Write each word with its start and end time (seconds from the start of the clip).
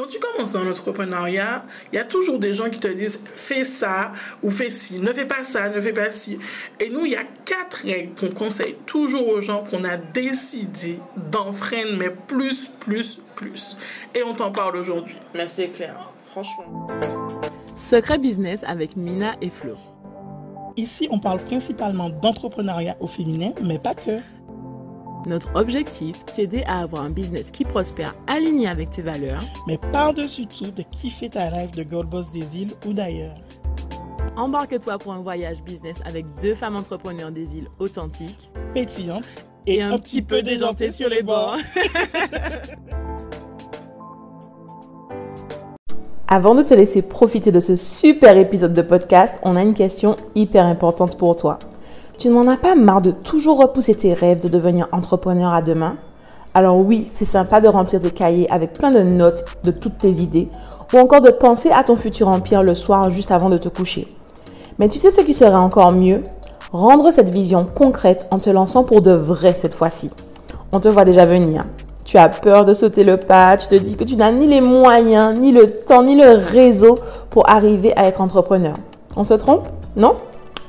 Quand 0.00 0.06
tu 0.06 0.18
commences 0.18 0.52
dans 0.52 0.64
l'entrepreneuriat, 0.64 1.62
il 1.92 1.96
y 1.96 1.98
a 1.98 2.06
toujours 2.06 2.38
des 2.38 2.54
gens 2.54 2.70
qui 2.70 2.80
te 2.80 2.88
disent 2.88 3.22
fais 3.34 3.64
ça 3.64 4.12
ou 4.42 4.50
fais 4.50 4.70
ci, 4.70 4.98
ne 4.98 5.12
fais 5.12 5.26
pas 5.26 5.44
ça, 5.44 5.68
ne 5.68 5.78
fais 5.78 5.92
pas 5.92 6.10
ci. 6.10 6.38
Et 6.80 6.88
nous, 6.88 7.04
il 7.04 7.12
y 7.12 7.16
a 7.16 7.24
quatre 7.44 7.82
règles 7.84 8.14
qu'on 8.18 8.30
conseille 8.30 8.76
toujours 8.86 9.28
aux 9.28 9.42
gens 9.42 9.62
qu'on 9.62 9.84
a 9.84 9.98
décidé 9.98 10.98
d'enfreindre, 11.30 11.98
mais 11.98 12.08
plus, 12.08 12.70
plus, 12.80 13.20
plus. 13.34 13.76
Et 14.14 14.22
on 14.22 14.32
t'en 14.32 14.50
parle 14.50 14.76
aujourd'hui. 14.76 15.16
Mais 15.34 15.48
c'est 15.48 15.68
clair, 15.68 16.10
franchement. 16.24 16.86
Secret 17.76 18.16
Business 18.16 18.64
avec 18.66 18.96
Mina 18.96 19.34
et 19.42 19.50
Flo. 19.50 19.76
Ici, 20.78 21.08
on 21.10 21.18
parle 21.18 21.40
principalement 21.40 22.08
d'entrepreneuriat 22.08 22.96
au 23.00 23.06
féminin, 23.06 23.52
mais 23.62 23.78
pas 23.78 23.94
que. 23.94 24.18
Notre 25.26 25.54
objectif, 25.54 26.24
t'aider 26.24 26.62
à 26.66 26.80
avoir 26.80 27.04
un 27.04 27.10
business 27.10 27.50
qui 27.50 27.64
prospère 27.64 28.14
aligné 28.26 28.68
avec 28.68 28.90
tes 28.90 29.02
valeurs, 29.02 29.42
mais 29.66 29.78
par-dessus 29.92 30.46
tout, 30.46 30.70
de 30.70 30.82
kiffer 30.82 31.28
ta 31.28 31.50
rêve 31.50 31.72
de 31.72 31.82
Gold 31.82 32.08
Boss 32.08 32.30
des 32.30 32.56
îles 32.56 32.72
ou 32.86 32.94
d'ailleurs. 32.94 33.34
Embarque-toi 34.36 34.96
pour 34.98 35.12
un 35.12 35.20
voyage 35.20 35.62
business 35.62 36.00
avec 36.06 36.24
deux 36.40 36.54
femmes 36.54 36.76
entrepreneurs 36.76 37.32
des 37.32 37.56
îles 37.56 37.68
authentiques, 37.78 38.50
pétillantes 38.72 39.26
et, 39.66 39.82
un, 39.82 39.98
petit 39.98 40.22
peu 40.22 40.40
déjantées 40.40 40.90
sur 40.90 41.10
les 41.10 41.22
bords. 41.22 41.58
Avant 46.28 46.54
de 46.54 46.62
te 46.62 46.72
laisser 46.72 47.02
profiter 47.02 47.52
de 47.52 47.60
ce 47.60 47.76
super 47.76 48.38
épisode 48.38 48.72
de 48.72 48.82
podcast, 48.82 49.38
on 49.42 49.56
a 49.56 49.62
une 49.62 49.74
question 49.74 50.16
hyper 50.34 50.64
importante 50.64 51.18
pour 51.18 51.36
toi. 51.36 51.58
Tu 52.20 52.28
n'en 52.28 52.46
as 52.48 52.58
pas 52.58 52.74
marre 52.74 53.00
de 53.00 53.12
toujours 53.12 53.56
repousser 53.56 53.94
tes 53.94 54.12
rêves 54.12 54.42
de 54.42 54.48
devenir 54.48 54.88
entrepreneur 54.92 55.54
à 55.54 55.62
demain? 55.62 55.96
Alors 56.52 56.76
oui, 56.76 57.08
c'est 57.10 57.24
sympa 57.24 57.62
de 57.62 57.68
remplir 57.68 57.98
tes 57.98 58.10
cahiers 58.10 58.46
avec 58.50 58.74
plein 58.74 58.90
de 58.90 59.02
notes 59.02 59.46
de 59.64 59.70
toutes 59.70 59.96
tes 59.96 60.10
idées 60.16 60.50
ou 60.92 60.98
encore 60.98 61.22
de 61.22 61.30
penser 61.30 61.70
à 61.70 61.82
ton 61.82 61.96
futur 61.96 62.28
empire 62.28 62.62
le 62.62 62.74
soir 62.74 63.08
juste 63.08 63.30
avant 63.30 63.48
de 63.48 63.56
te 63.56 63.70
coucher. 63.70 64.06
Mais 64.78 64.90
tu 64.90 64.98
sais 64.98 65.08
ce 65.08 65.22
qui 65.22 65.32
serait 65.32 65.54
encore 65.54 65.92
mieux? 65.92 66.22
Rendre 66.72 67.10
cette 67.10 67.30
vision 67.30 67.64
concrète 67.64 68.28
en 68.30 68.38
te 68.38 68.50
lançant 68.50 68.84
pour 68.84 69.00
de 69.00 69.12
vrai 69.12 69.54
cette 69.54 69.72
fois-ci. 69.72 70.10
On 70.72 70.80
te 70.80 70.88
voit 70.88 71.06
déjà 71.06 71.24
venir. 71.24 71.64
Tu 72.04 72.18
as 72.18 72.28
peur 72.28 72.66
de 72.66 72.74
sauter 72.74 73.02
le 73.02 73.16
pas, 73.16 73.56
tu 73.56 73.66
te 73.66 73.76
dis 73.76 73.96
que 73.96 74.04
tu 74.04 74.16
n'as 74.16 74.30
ni 74.30 74.46
les 74.46 74.60
moyens, 74.60 75.38
ni 75.38 75.52
le 75.52 75.70
temps, 75.70 76.02
ni 76.02 76.16
le 76.16 76.32
réseau 76.32 76.98
pour 77.30 77.48
arriver 77.48 77.94
à 77.96 78.04
être 78.04 78.20
entrepreneur. 78.20 78.74
On 79.16 79.24
se 79.24 79.32
trompe? 79.32 79.68
Non? 79.96 80.16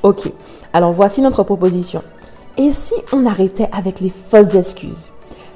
Ok. 0.02 0.32
Alors 0.72 0.92
voici 0.92 1.20
notre 1.20 1.42
proposition. 1.42 2.02
Et 2.56 2.72
si 2.72 2.94
on 3.12 3.26
arrêtait 3.26 3.68
avec 3.72 4.00
les 4.00 4.10
fausses 4.10 4.54
excuses? 4.54 5.10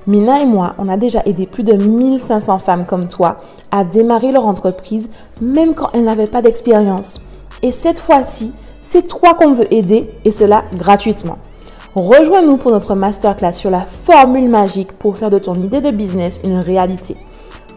Mina 0.07 0.41
et 0.41 0.47
moi, 0.47 0.73
on 0.79 0.89
a 0.89 0.97
déjà 0.97 1.23
aidé 1.27 1.47
plus 1.47 1.65
de 1.65 1.73
1500 1.73 2.59
femmes 2.59 2.85
comme 2.85 3.09
toi 3.09 3.39
à 3.71 3.83
démarrer 3.83 4.31
leur 4.31 4.47
entreprise 4.47 5.11
même 5.41 5.75
quand 5.75 5.91
elles 5.93 6.05
n'avaient 6.05 6.27
pas 6.27 6.43
d'expérience. 6.43 7.21
Et 7.63 7.71
cette 7.71 7.99
fois-ci, 7.99 8.53
c'est 8.83 9.07
toi 9.07 9.35
qu'on 9.35 9.53
veut 9.53 9.73
aider 9.73 10.11
et 10.25 10.31
cela 10.31 10.65
gratuitement. 10.77 11.39
Rejoins-nous 11.95 12.59
pour 12.59 12.71
notre 12.71 12.95
masterclass 12.95 13.55
sur 13.55 13.71
la 13.71 13.81
formule 13.81 14.49
magique 14.49 14.93
pour 14.93 15.17
faire 15.17 15.31
de 15.31 15.39
ton 15.39 15.55
idée 15.55 15.81
de 15.81 15.91
business 15.91 16.39
une 16.45 16.59
réalité. 16.59 17.17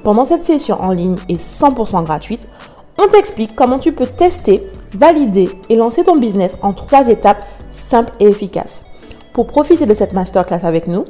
Pendant 0.03 0.25
cette 0.25 0.43
session 0.43 0.79
en 0.81 0.91
ligne 0.91 1.15
et 1.29 1.37
100% 1.37 2.03
gratuite, 2.03 2.47
on 3.01 3.07
t'explique 3.07 3.55
comment 3.55 3.79
tu 3.79 3.93
peux 3.93 4.05
tester, 4.05 4.67
valider 4.93 5.49
et 5.69 5.75
lancer 5.75 6.03
ton 6.03 6.15
business 6.15 6.57
en 6.61 6.73
trois 6.73 7.07
étapes 7.07 7.45
simples 7.69 8.13
et 8.19 8.25
efficaces. 8.25 8.85
Pour 9.33 9.47
profiter 9.47 9.85
de 9.85 9.93
cette 9.93 10.13
masterclass 10.13 10.65
avec 10.65 10.87
nous, 10.87 11.05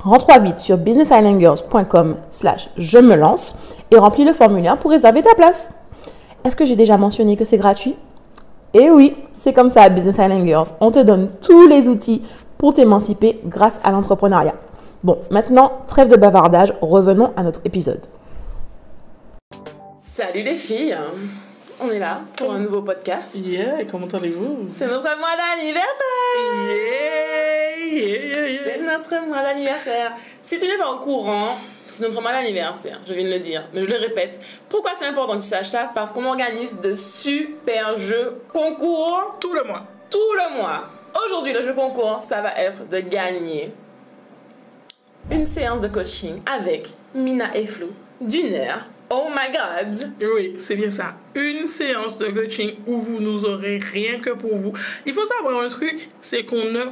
rentre 0.00 0.40
vite 0.40 0.58
sur 0.58 0.78
businessislandgirls.com 0.78 2.16
slash 2.30 2.70
je 2.76 2.98
me 2.98 3.14
lance 3.14 3.56
et 3.90 3.98
remplis 3.98 4.24
le 4.24 4.32
formulaire 4.32 4.78
pour 4.78 4.90
réserver 4.90 5.22
ta 5.22 5.34
place. 5.34 5.72
Est-ce 6.44 6.56
que 6.56 6.64
j'ai 6.64 6.76
déjà 6.76 6.98
mentionné 6.98 7.36
que 7.36 7.44
c'est 7.44 7.58
gratuit? 7.58 7.96
Eh 8.74 8.90
oui, 8.90 9.16
c'est 9.32 9.52
comme 9.52 9.68
ça 9.68 9.88
Business 9.88 10.16
Island. 10.16 10.64
On 10.80 10.90
te 10.90 10.98
donne 10.98 11.30
tous 11.40 11.68
les 11.68 11.88
outils 11.88 12.22
pour 12.58 12.72
t'émanciper 12.72 13.38
grâce 13.44 13.80
à 13.84 13.90
l'entrepreneuriat. 13.90 14.54
Bon, 15.04 15.18
maintenant, 15.30 15.72
trêve 15.86 16.08
de 16.08 16.16
bavardage, 16.16 16.72
revenons 16.80 17.32
à 17.36 17.42
notre 17.42 17.60
épisode. 17.64 18.06
Salut 20.00 20.42
les 20.42 20.56
filles, 20.56 20.96
on 21.82 21.90
est 21.90 21.98
là 21.98 22.20
pour 22.36 22.52
un 22.52 22.58
nouveau 22.58 22.82
podcast. 22.82 23.34
Yeah, 23.36 23.84
comment 23.90 24.06
allez-vous? 24.06 24.66
C'est 24.68 24.86
notre 24.86 25.02
mois 25.18 25.36
d'anniversaire 25.36 25.86
Yeah, 26.68 27.86
yeah, 27.86 28.48
yeah, 28.48 28.60
C'est 28.64 28.80
notre 28.82 29.26
mois 29.26 29.42
d'anniversaire 29.42 30.12
Si 30.40 30.58
tu 30.58 30.66
n'es 30.66 30.76
pas 30.78 30.90
au 30.90 30.98
courant, 30.98 31.56
c'est 31.88 32.02
notre 32.02 32.20
mois 32.22 32.32
d'anniversaire, 32.32 33.00
je 33.06 33.12
viens 33.12 33.24
de 33.24 33.30
le 33.30 33.38
dire, 33.40 33.64
mais 33.74 33.82
je 33.82 33.86
le 33.86 33.96
répète. 33.96 34.40
Pourquoi 34.68 34.92
c'est 34.98 35.06
important 35.06 35.36
que 35.36 35.42
tu 35.42 35.48
saches 35.48 35.68
ça? 35.68 35.90
Parce 35.94 36.10
qu'on 36.12 36.24
organise 36.24 36.80
de 36.80 36.94
super 36.94 37.96
jeux 37.96 38.40
concours 38.48 39.36
Tout 39.40 39.52
le 39.54 39.64
mois. 39.64 39.84
tout 40.10 40.18
le 40.34 40.56
mois. 40.58 40.84
Aujourd'hui, 41.26 41.52
le 41.52 41.60
jeu 41.62 41.74
concours, 41.74 42.22
ça 42.22 42.40
va 42.40 42.52
être 42.56 42.88
de 42.88 43.00
gagner 43.00 43.70
une 45.30 45.44
séance 45.46 45.80
de 45.82 45.88
coaching 45.88 46.40
avec 46.50 46.94
Mina 47.14 47.54
et 47.54 47.66
Flo 47.66 47.88
d'une 48.20 48.54
heure. 48.54 48.84
Oh 49.14 49.28
my 49.28 49.52
god! 49.52 50.14
Oui, 50.22 50.54
c'est 50.56 50.74
bien 50.74 50.88
ça. 50.88 51.18
Une 51.34 51.66
séance 51.66 52.16
de 52.16 52.28
coaching 52.28 52.76
où 52.86 52.98
vous 52.98 53.20
nous 53.20 53.44
aurez 53.44 53.76
rien 53.76 54.18
que 54.18 54.30
pour 54.30 54.56
vous. 54.56 54.72
Il 55.04 55.12
faut 55.12 55.26
savoir 55.26 55.62
un 55.62 55.68
truc, 55.68 56.08
c'est 56.22 56.46
qu'on 56.46 56.64
ne 56.70 56.84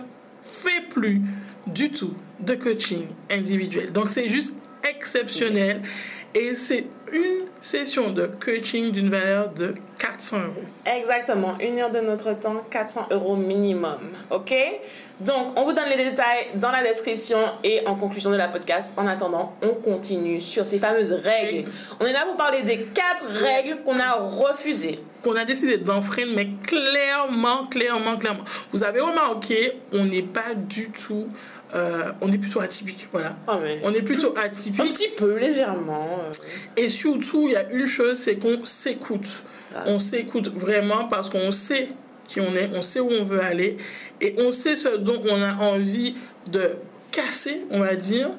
fait 0.42 0.86
plus 0.90 1.22
du 1.66 1.90
tout 1.90 2.12
de 2.40 2.54
coaching 2.56 3.06
individuel. 3.30 3.90
Donc 3.92 4.10
c'est 4.10 4.28
juste 4.28 4.54
exceptionnel 4.86 5.80
et 6.34 6.54
c'est 6.54 6.86
une 7.12 7.46
session 7.60 8.10
de 8.12 8.26
coaching 8.26 8.92
d'une 8.92 9.10
valeur 9.10 9.50
de 9.50 9.74
400 9.98 10.38
euros. 10.38 10.54
Exactement, 10.86 11.58
une 11.60 11.78
heure 11.78 11.90
de 11.90 12.00
notre 12.00 12.32
temps, 12.38 12.62
400 12.70 13.08
euros 13.10 13.36
minimum. 13.36 13.98
Ok? 14.30 14.54
Donc, 15.20 15.58
on 15.58 15.64
vous 15.64 15.72
donne 15.72 15.88
les 15.88 15.96
détails 15.96 16.46
dans 16.54 16.70
la 16.70 16.82
description 16.82 17.38
et 17.64 17.86
en 17.86 17.94
conclusion 17.94 18.30
de 18.30 18.36
la 18.36 18.48
podcast. 18.48 18.94
En 18.96 19.06
attendant, 19.06 19.54
on 19.60 19.74
continue 19.74 20.40
sur 20.40 20.64
ces 20.64 20.78
fameuses 20.78 21.12
règles. 21.12 21.68
On 21.98 22.06
est 22.06 22.12
là 22.12 22.24
pour 22.24 22.36
parler 22.36 22.62
des 22.62 22.78
quatre 22.78 23.26
règles 23.26 23.82
qu'on 23.84 23.98
a 23.98 24.12
refusées. 24.12 25.00
Qu'on 25.22 25.36
a 25.36 25.44
décidé 25.44 25.76
d'enfreindre, 25.76 26.32
mais 26.34 26.48
clairement, 26.66 27.66
clairement, 27.66 28.16
clairement. 28.16 28.44
Vous 28.72 28.82
avez 28.82 29.00
remarqué, 29.00 29.72
on 29.92 30.04
n'est 30.04 30.22
pas 30.22 30.54
du 30.56 30.90
tout. 30.90 31.28
Euh, 31.74 32.12
on 32.20 32.32
est 32.32 32.38
plutôt 32.38 32.60
atypique, 32.60 33.06
voilà. 33.12 33.34
Ah, 33.46 33.58
On 33.84 33.92
est 33.94 34.02
plutôt 34.02 34.34
un 34.36 34.42
atypique. 34.42 34.94
petit 34.94 35.08
peu, 35.16 35.36
légèrement. 35.38 36.20
euh. 36.24 36.30
Et 36.76 36.88
surtout, 36.88 37.44
il 37.46 37.52
y 37.52 37.56
a 37.56 37.70
une 37.70 37.86
chose, 37.86 38.18
c'est 38.18 38.36
qu'on 38.36 38.64
s'écoute. 38.64 39.44
Ah. 39.74 39.84
On 39.86 39.98
s'écoute 39.98 40.48
vraiment 40.54 41.06
parce 41.08 41.30
qu'on 41.30 41.50
sait 41.50 41.88
qui 42.26 42.40
on 42.40 42.54
est, 42.54 42.70
on 42.74 42.82
sait 42.82 43.00
où 43.00 43.10
on 43.10 43.24
veut 43.24 43.40
aller 43.42 43.76
et 44.20 44.34
on 44.38 44.50
sait 44.52 44.76
ce 44.76 44.96
dont 44.96 45.20
on 45.28 45.42
a 45.42 45.54
envie 45.56 46.14
de 46.50 46.72
casser, 47.10 47.62
on 47.70 47.80
va 47.80 47.96
dire, 47.96 48.30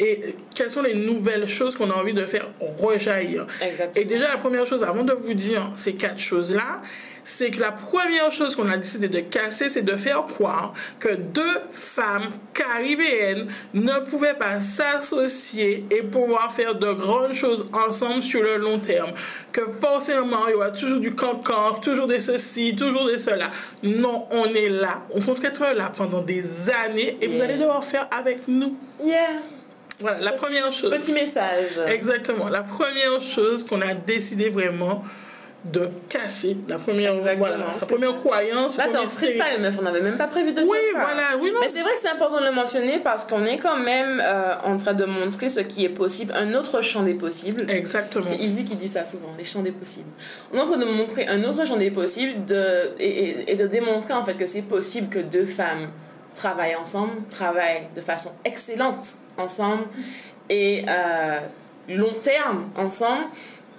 et 0.00 0.34
quelles 0.54 0.70
sont 0.70 0.82
les 0.82 0.94
nouvelles 0.94 1.46
choses 1.48 1.76
qu'on 1.76 1.90
a 1.90 1.94
envie 1.94 2.14
de 2.14 2.24
faire 2.24 2.48
rejaillir. 2.60 3.46
Exactement. 3.60 4.02
Et 4.02 4.04
déjà, 4.06 4.28
la 4.28 4.36
première 4.38 4.64
chose, 4.64 4.82
avant 4.84 5.04
de 5.04 5.12
vous 5.12 5.34
dire 5.34 5.72
ces 5.76 5.94
quatre 5.94 6.20
choses-là, 6.20 6.80
c'est 7.28 7.50
que 7.50 7.60
la 7.60 7.72
première 7.72 8.32
chose 8.32 8.56
qu'on 8.56 8.70
a 8.70 8.76
décidé 8.78 9.08
de 9.08 9.20
casser, 9.20 9.68
c'est 9.68 9.82
de 9.82 9.96
faire 9.96 10.24
croire 10.24 10.72
que 10.98 11.14
deux 11.14 11.58
femmes 11.72 12.28
caribéennes 12.54 13.46
ne 13.74 13.98
pouvaient 14.08 14.32
pas 14.34 14.58
s'associer 14.60 15.84
et 15.90 16.02
pouvoir 16.02 16.50
faire 16.52 16.74
de 16.74 16.90
grandes 16.92 17.34
choses 17.34 17.68
ensemble 17.72 18.22
sur 18.22 18.42
le 18.42 18.56
long 18.56 18.78
terme. 18.78 19.12
Que 19.52 19.64
forcément, 19.66 20.46
il 20.48 20.52
y 20.52 20.54
aura 20.54 20.70
toujours 20.70 21.00
du 21.00 21.14
cancan, 21.14 21.74
toujours 21.82 22.06
des 22.06 22.20
ceci, 22.20 22.74
toujours 22.74 23.06
des 23.06 23.18
cela. 23.18 23.50
Non, 23.82 24.26
on 24.30 24.46
est 24.46 24.70
là. 24.70 25.02
On 25.14 25.20
compte 25.20 25.44
être 25.44 25.66
là 25.74 25.92
pendant 25.94 26.22
des 26.22 26.44
années 26.70 27.18
et 27.20 27.26
vous 27.26 27.40
allez 27.42 27.58
devoir 27.58 27.84
faire 27.84 28.08
avec 28.10 28.48
nous. 28.48 28.74
Yeah. 29.04 29.26
Voilà, 30.00 30.20
la 30.20 30.30
Petit- 30.32 30.40
première 30.40 30.72
chose. 30.72 30.90
Petit 30.90 31.12
message. 31.12 31.78
Exactement. 31.88 32.48
La 32.48 32.62
première 32.62 33.20
chose 33.20 33.64
qu'on 33.64 33.80
a 33.82 33.92
décidé 33.94 34.48
vraiment 34.48 35.02
de 35.64 35.88
casser, 36.08 36.56
la 36.68 36.78
première, 36.78 37.14
voilà, 37.36 37.56
la 37.56 38.12
croyance, 38.12 38.76
Là, 38.78 38.86
en 39.02 39.06
freestyle, 39.06 39.60
meuf. 39.60 39.74
On 39.78 39.82
n'avait 39.82 40.00
même 40.00 40.16
pas 40.16 40.28
prévu 40.28 40.52
de 40.52 40.62
Oui, 40.62 40.78
faire 40.92 41.00
ça. 41.02 41.06
voilà, 41.08 41.36
oui, 41.40 41.50
non. 41.52 41.58
Mais 41.60 41.68
c'est 41.68 41.82
vrai 41.82 41.90
que 41.94 42.00
c'est 42.00 42.08
important 42.08 42.40
de 42.40 42.46
le 42.46 42.52
mentionner 42.52 43.00
parce 43.00 43.24
qu'on 43.24 43.44
est 43.44 43.58
quand 43.58 43.76
même 43.76 44.22
euh, 44.24 44.54
en 44.64 44.76
train 44.76 44.94
de 44.94 45.04
montrer 45.04 45.48
ce 45.48 45.60
qui 45.60 45.84
est 45.84 45.88
possible, 45.90 46.32
un 46.36 46.54
autre 46.54 46.80
champ 46.80 47.02
des 47.02 47.14
possibles. 47.14 47.68
Exactement. 47.68 48.24
C'est 48.26 48.36
Easy 48.36 48.64
qui 48.64 48.76
dit 48.76 48.86
ça 48.88 49.04
souvent, 49.04 49.34
les 49.36 49.42
champs 49.44 49.62
des 49.62 49.72
possibles. 49.72 50.08
On 50.52 50.58
est 50.58 50.60
en 50.60 50.66
train 50.66 50.78
de 50.78 50.84
montrer 50.84 51.26
un 51.26 51.42
autre 51.42 51.66
champ 51.66 51.76
des 51.76 51.90
possibles 51.90 52.44
de, 52.44 52.92
et, 53.00 53.08
et- 53.08 53.52
et 53.52 53.56
de 53.56 53.66
démontrer 53.66 54.14
en 54.14 54.24
fait 54.24 54.34
que 54.34 54.46
c'est 54.46 54.62
possible 54.62 55.08
que 55.08 55.18
deux 55.18 55.46
femmes 55.46 55.88
travaillent 56.34 56.76
ensemble, 56.76 57.14
travaillent 57.28 57.88
de 57.96 58.00
façon 58.00 58.30
excellente 58.44 59.06
ensemble 59.36 59.84
et 60.48 60.84
euh, 60.88 61.38
long 61.88 62.12
terme 62.22 62.70
ensemble. 62.76 63.24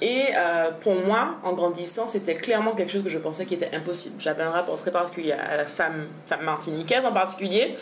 Et 0.01 0.27
euh, 0.33 0.71
pour 0.81 0.95
moi, 0.95 1.35
en 1.43 1.53
grandissant, 1.53 2.07
c'était 2.07 2.35
clairement 2.35 2.73
quelque 2.73 2.91
chose 2.91 3.03
que 3.03 3.09
je 3.09 3.17
pensais 3.17 3.45
qui 3.45 3.53
était 3.53 3.75
impossible. 3.75 4.15
J'avais 4.19 4.43
un 4.43 4.51
rapport 4.51 4.79
très 4.79 4.91
particulier 4.91 5.33
à 5.33 5.57
la 5.57 5.65
femme, 5.65 6.07
femme 6.25 6.43
martiniquaise 6.43 7.03
en 7.03 7.11
particulier. 7.11 7.75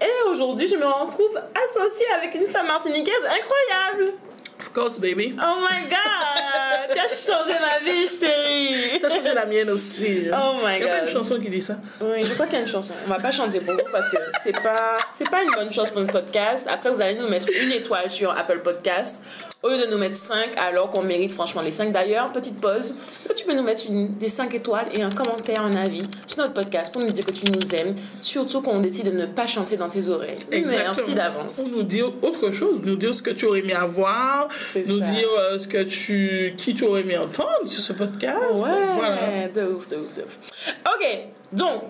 Et 0.00 0.30
aujourd'hui, 0.30 0.66
je 0.66 0.76
me 0.76 0.86
retrouve 0.86 1.38
associée 1.68 2.06
avec 2.16 2.34
une 2.34 2.46
femme 2.46 2.66
martiniquaise 2.66 3.14
incroyable. 3.24 4.18
Of 4.60 4.72
course, 4.72 4.98
baby. 4.98 5.36
Oh 5.38 5.60
my 5.60 5.88
god! 5.88 6.51
Tu 6.92 6.98
as 6.98 7.08
changé 7.08 7.52
ma 7.60 7.78
vie, 7.84 8.08
chérie! 8.08 8.98
T'as 9.00 9.08
changé 9.08 9.34
la 9.34 9.46
mienne 9.46 9.70
aussi. 9.70 10.26
Oh 10.32 10.54
my 10.64 10.76
Il 10.76 10.82
y 10.82 10.88
a 10.88 10.88
pas 10.88 11.00
God. 11.00 11.08
une 11.08 11.14
chanson 11.14 11.40
qui 11.40 11.50
dit 11.50 11.62
ça? 11.62 11.76
Oui, 12.00 12.24
je 12.24 12.32
crois 12.34 12.46
qu'il 12.46 12.54
y 12.56 12.58
a 12.58 12.62
une 12.62 12.68
chanson. 12.68 12.94
On 13.06 13.10
va 13.10 13.18
pas 13.18 13.30
chanter 13.30 13.60
pour 13.60 13.74
vous 13.74 13.80
parce 13.90 14.08
que 14.08 14.16
c'est 14.42 14.52
pas, 14.52 14.98
c'est 15.12 15.28
pas 15.30 15.42
une 15.42 15.50
bonne 15.52 15.72
chose 15.72 15.90
pour 15.90 16.00
notre 16.00 16.12
podcast. 16.12 16.68
Après, 16.70 16.90
vous 16.90 17.00
allez 17.00 17.16
nous 17.16 17.28
mettre 17.28 17.48
une 17.62 17.72
étoile 17.72 18.10
sur 18.10 18.30
Apple 18.30 18.60
Podcast 18.60 19.22
au 19.62 19.68
lieu 19.68 19.78
de 19.78 19.86
nous 19.86 19.98
mettre 19.98 20.16
5 20.16 20.56
alors 20.56 20.90
qu'on 20.90 21.02
mérite 21.02 21.32
franchement 21.32 21.62
les 21.62 21.70
5. 21.70 21.92
D'ailleurs, 21.92 22.32
petite 22.32 22.60
pause. 22.60 22.90
Est-ce 22.90 23.28
que 23.28 23.34
tu 23.34 23.44
peux 23.44 23.54
nous 23.54 23.62
mettre 23.62 23.82
une, 23.88 24.16
des 24.16 24.28
5 24.28 24.52
étoiles 24.54 24.86
et 24.92 25.02
un 25.02 25.10
commentaire, 25.10 25.62
un 25.62 25.76
avis 25.76 26.02
sur 26.26 26.38
notre 26.42 26.54
podcast 26.54 26.92
pour 26.92 27.00
nous 27.00 27.12
dire 27.12 27.24
que 27.24 27.30
tu 27.30 27.44
nous 27.52 27.74
aimes, 27.74 27.94
surtout 28.20 28.60
quand 28.60 28.72
on 28.72 28.80
décide 28.80 29.06
de 29.06 29.10
ne 29.12 29.26
pas 29.26 29.46
chanter 29.46 29.76
dans 29.76 29.88
tes 29.88 30.08
oreilles. 30.08 30.36
Merci 30.50 31.14
d'avance. 31.14 31.58
Ou 31.58 31.68
nous 31.76 31.82
dire 31.84 32.12
autre 32.22 32.50
chose, 32.50 32.80
nous 32.82 32.96
dire 32.96 33.14
ce 33.14 33.22
que 33.22 33.30
tu 33.30 33.46
aurais 33.46 33.60
aimé 33.60 33.72
avoir, 33.74 34.48
nous 34.86 34.98
ça. 34.98 35.06
dire 35.06 35.28
euh, 35.38 35.58
ce 35.58 35.68
que 35.68 35.82
tu, 35.84 36.54
qui 36.56 36.74
tu 36.74 36.81
aurais 36.84 37.00
aimé 37.02 37.16
entendre 37.18 37.66
sur 37.66 37.82
ce 37.82 37.92
podcast. 37.92 38.36
Ouais, 38.54 38.70
Voilà. 38.96 39.48
de 39.48 39.62
ouf, 39.72 39.88
de 39.88 39.96
ouf, 39.96 40.12
de 40.14 40.22
ouf. 40.22 40.38
Ok, 40.86 41.06
donc, 41.52 41.82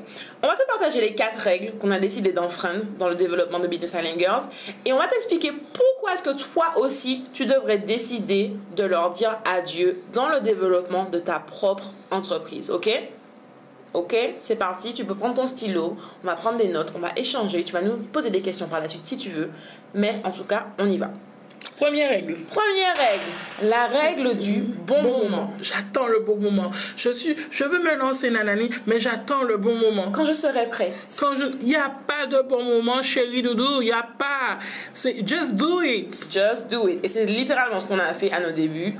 on 0.43 0.47
va 0.49 0.55
te 0.56 0.67
partager 0.67 1.00
les 1.00 1.15
quatre 1.15 1.39
règles 1.39 1.73
qu'on 1.79 1.91
a 1.91 1.99
décidé 1.99 2.33
d'enfreindre 2.33 2.83
dans 2.99 3.09
le 3.09 3.15
développement 3.15 3.61
de 3.61 3.69
Business 3.69 3.94
Island 3.94 4.19
Girls 4.19 4.43
et 4.85 4.93
on 4.93 4.99
va 4.99 5.06
t'expliquer 5.06 5.53
pourquoi 5.53 6.15
est-ce 6.15 6.23
que 6.23 6.37
toi 6.37 6.67
aussi, 6.77 7.25
tu 7.33 7.47
devrais 7.47 7.79
décider 7.79 8.53
de 8.77 8.85
leur 8.85 9.11
dire 9.11 9.39
adieu 9.44 9.99
dans 10.12 10.29
le 10.29 10.41
développement 10.41 11.05
de 11.05 11.19
ta 11.21 11.39
propre 11.39 11.93
entreprise, 12.11 12.71
ok? 12.71 12.91
Ok, 13.94 14.17
c'est 14.39 14.56
parti, 14.56 14.94
tu 14.94 15.05
peux 15.05 15.15
prendre 15.15 15.35
ton 15.35 15.47
stylo, 15.47 15.97
on 16.25 16.27
va 16.27 16.35
prendre 16.35 16.56
des 16.56 16.69
notes, 16.69 16.93
on 16.97 16.99
va 16.99 17.11
échanger, 17.15 17.62
tu 17.62 17.75
vas 17.75 17.83
nous 17.83 17.99
poser 17.99 18.31
des 18.31 18.41
questions 18.41 18.67
par 18.67 18.81
la 18.81 18.89
suite 18.89 19.05
si 19.05 19.19
tu 19.19 19.29
veux, 19.29 19.50
mais 19.93 20.21
en 20.25 20.31
tout 20.31 20.44
cas, 20.44 20.69
on 20.79 20.89
y 20.89 20.97
va. 20.97 21.09
Première 21.82 22.11
règle. 22.11 22.34
Première 22.49 22.96
règle, 22.96 23.69
la 23.69 23.87
règle 23.88 24.38
du 24.38 24.61
bon, 24.61 25.02
Bon 25.02 25.02
moment. 25.02 25.19
moment. 25.25 25.52
J'attends 25.61 26.06
le 26.06 26.20
bon 26.20 26.37
moment. 26.37 26.70
Je 26.96 27.11
suis, 27.11 27.34
je 27.50 27.64
veux 27.64 27.82
me 27.82 27.96
lancer 27.96 28.31
nanani, 28.31 28.70
mais 28.87 29.00
j'attends 29.00 29.43
le 29.43 29.56
bon 29.56 29.75
moment. 29.75 30.12
Quand 30.12 30.25
je 30.25 30.32
serai 30.32 30.69
prête. 30.70 30.94
Quand 31.19 31.37
je, 31.37 31.46
il 31.61 31.69
y 31.69 31.75
a 31.75 31.90
pas 32.06 32.29
de 32.29 32.40
bon 32.49 32.62
moment, 32.62 33.02
chérie 33.02 33.43
doudou, 33.43 33.82
il 33.82 33.88
y 33.88 33.90
a 33.90 34.06
pas. 34.17 34.61
C'est 34.94 35.26
just 35.26 35.55
do 35.55 35.82
it. 35.82 36.29
Just 36.31 36.70
do 36.70 36.87
it. 36.87 37.05
Et 37.05 37.08
c'est 37.08 37.26
littéralement 37.26 37.81
ce 37.81 37.87
qu'on 37.87 37.99
a 37.99 38.14
fait 38.14 38.31
à 38.31 38.38
nos 38.38 38.52
débuts. 38.52 38.94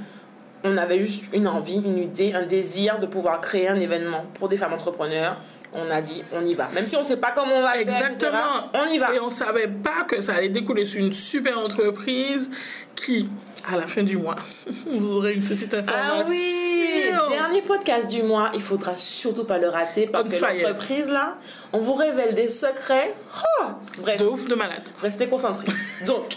On 0.65 0.77
avait 0.77 0.99
juste 0.99 1.27
une 1.33 1.47
envie, 1.47 1.77
une 1.77 1.99
idée, 1.99 2.33
un 2.35 2.43
désir 2.43 2.99
de 2.99 3.07
pouvoir 3.07 3.41
créer 3.41 3.69
un 3.69 3.79
événement 3.79 4.25
pour 4.35 4.49
des 4.49 4.57
femmes 4.57 4.73
entrepreneurs. 4.73 5.37
On 5.75 5.91
a 5.91 6.01
dit, 6.03 6.23
on 6.33 6.45
y 6.45 6.55
va. 6.55 6.69
Même 6.75 6.87
si 6.87 6.97
on 6.97 7.01
ne 7.01 7.05
sait 7.05 7.17
pas 7.17 7.31
comment 7.31 7.57
on 7.57 7.63
va 7.63 7.77
le 7.77 7.85
faire, 7.85 8.11
etc., 8.11 8.13
Exactement. 8.15 8.71
on 8.75 8.87
y 8.93 8.99
va. 8.99 9.15
Et 9.15 9.21
on 9.21 9.31
savait 9.31 9.69
pas 9.69 10.05
que 10.07 10.21
ça 10.21 10.35
allait 10.35 10.51
découler 10.51 10.85
sur 10.85 11.01
une 11.03 11.13
super 11.15 11.59
entreprise 11.59 12.51
qui, 12.95 13.29
à 13.71 13.77
la 13.77 13.87
fin 13.87 14.03
du 14.03 14.19
mois, 14.19 14.37
vous 14.87 15.17
aurez 15.17 15.33
une 15.33 15.43
petite 15.43 15.73
information. 15.73 16.15
Ah 16.19 16.25
oui, 16.29 17.11
dernier 17.31 17.63
podcast 17.63 18.11
du 18.11 18.23
mois, 18.23 18.51
il 18.55 18.61
faudra 18.61 18.97
surtout 18.97 19.45
pas 19.45 19.57
le 19.57 19.69
rater 19.69 20.07
parce 20.07 20.29
On 20.29 20.31
que 20.31 20.37
l'entreprise 20.37 21.11
là, 21.11 21.37
on 21.73 21.79
vous 21.79 21.95
révèle 21.95 22.35
des 22.35 22.49
secrets. 22.49 23.15
Oh 23.61 23.65
Bref, 24.03 24.19
De 24.19 24.27
ouf 24.27 24.47
de 24.47 24.55
malade. 24.55 24.83
Restez 25.01 25.27
concentrés. 25.27 25.67
Donc, 26.07 26.37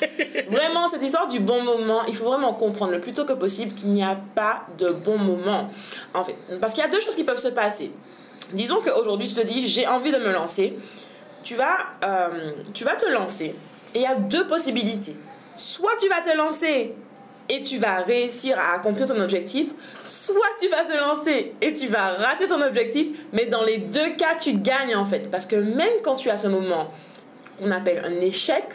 vraiment, 0.50 0.88
cette 0.88 1.04
histoire 1.04 1.28
du 1.28 1.42
bon 1.42 1.62
moment, 1.62 2.06
il 2.08 2.16
faut 2.16 2.26
vraiment 2.26 2.54
comprendre 2.54 2.94
le 2.94 3.00
plus 3.02 3.12
tôt 3.12 3.26
que 3.26 3.34
possible 3.34 3.74
qu'il 3.76 3.90
n'y 3.90 4.04
a 4.04 4.18
pas 4.34 4.62
de 4.78 4.90
bon 4.90 5.18
moment. 5.18 5.70
En 6.14 6.24
fait, 6.24 6.36
parce 6.62 6.74
qu'il 6.74 6.84
y 6.84 6.88
a 6.88 6.90
deux 6.90 7.02
choses 7.02 7.16
qui 7.16 7.26
peuvent 7.26 7.38
se 7.38 7.50
passer. 7.50 7.92
Disons 8.56 8.82
qu'aujourd'hui, 8.82 9.28
tu 9.28 9.36
te 9.36 9.46
dis, 9.46 9.68
j'ai 9.68 9.86
envie 9.86 10.12
de 10.12 10.18
me 10.18 10.32
lancer. 10.32 10.74
Tu 11.44 11.56
vas, 11.56 11.78
euh, 12.04 12.54
tu 12.74 12.84
vas 12.84 12.96
te 12.96 13.06
lancer. 13.08 13.54
Et 13.94 14.00
il 14.00 14.02
y 14.02 14.08
a 14.08 14.16
deux 14.16 14.48
possibilités. 14.48 15.16
Soit 15.56 15.92
tu 16.00 16.08
vas 16.10 16.22
te 16.22 16.36
lancer 16.36 16.96
et 17.48 17.62
tu 17.62 17.78
vas 17.78 17.98
réussir 17.98 18.58
à 18.58 18.76
accomplir 18.76 19.08
ton 19.08 19.20
objectif, 19.20 19.74
soit 20.04 20.48
tu 20.60 20.68
vas 20.68 20.84
te 20.84 20.98
lancer 20.98 21.54
et 21.62 21.72
tu 21.74 21.88
vas 21.88 22.14
rater 22.14 22.48
ton 22.48 22.62
objectif, 22.62 23.26
mais 23.34 23.46
dans 23.46 23.64
les 23.64 23.78
deux 23.78 24.16
cas, 24.16 24.36
tu 24.36 24.54
gagnes 24.54 24.96
en 24.96 25.06
fait. 25.06 25.30
Parce 25.30 25.46
que 25.46 25.56
même 25.56 25.94
quand 26.04 26.16
tu 26.16 26.30
as 26.30 26.38
ce 26.38 26.48
moment 26.48 26.92
qu'on 27.60 27.70
appelle 27.72 28.04
un 28.04 28.20
échec, 28.22 28.66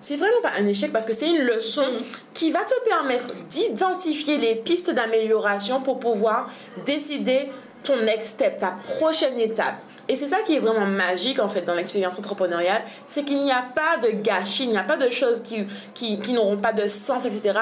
c'est 0.00 0.16
vraiment 0.16 0.40
pas 0.42 0.52
un 0.58 0.66
échec 0.66 0.92
parce 0.92 1.06
que 1.06 1.12
c'est 1.12 1.28
une 1.28 1.42
leçon 1.42 1.86
qui 2.32 2.52
va 2.52 2.60
te 2.60 2.88
permettre 2.88 3.34
d'identifier 3.50 4.38
les 4.38 4.54
pistes 4.54 4.90
d'amélioration 4.92 5.80
pour 5.80 5.98
pouvoir 5.98 6.48
décider 6.86 7.50
ton 7.82 7.96
next 7.96 8.34
step, 8.34 8.58
ta 8.58 8.76
prochaine 8.96 9.38
étape. 9.38 9.76
Et 10.08 10.16
c'est 10.16 10.26
ça 10.26 10.38
qui 10.44 10.56
est 10.56 10.58
vraiment 10.58 10.86
magique 10.86 11.38
en 11.38 11.48
fait 11.48 11.62
dans 11.62 11.74
l'expérience 11.74 12.18
entrepreneuriale, 12.18 12.82
c'est 13.06 13.24
qu'il 13.24 13.42
n'y 13.42 13.52
a 13.52 13.64
pas 13.74 13.96
de 14.02 14.10
gâchis, 14.10 14.64
il 14.64 14.70
n'y 14.70 14.78
a 14.78 14.82
pas 14.82 14.96
de 14.96 15.08
choses 15.08 15.40
qui, 15.40 15.66
qui, 15.94 16.32
n'auront 16.32 16.56
pas 16.56 16.72
de 16.72 16.88
sens, 16.88 17.24
etc. 17.24 17.58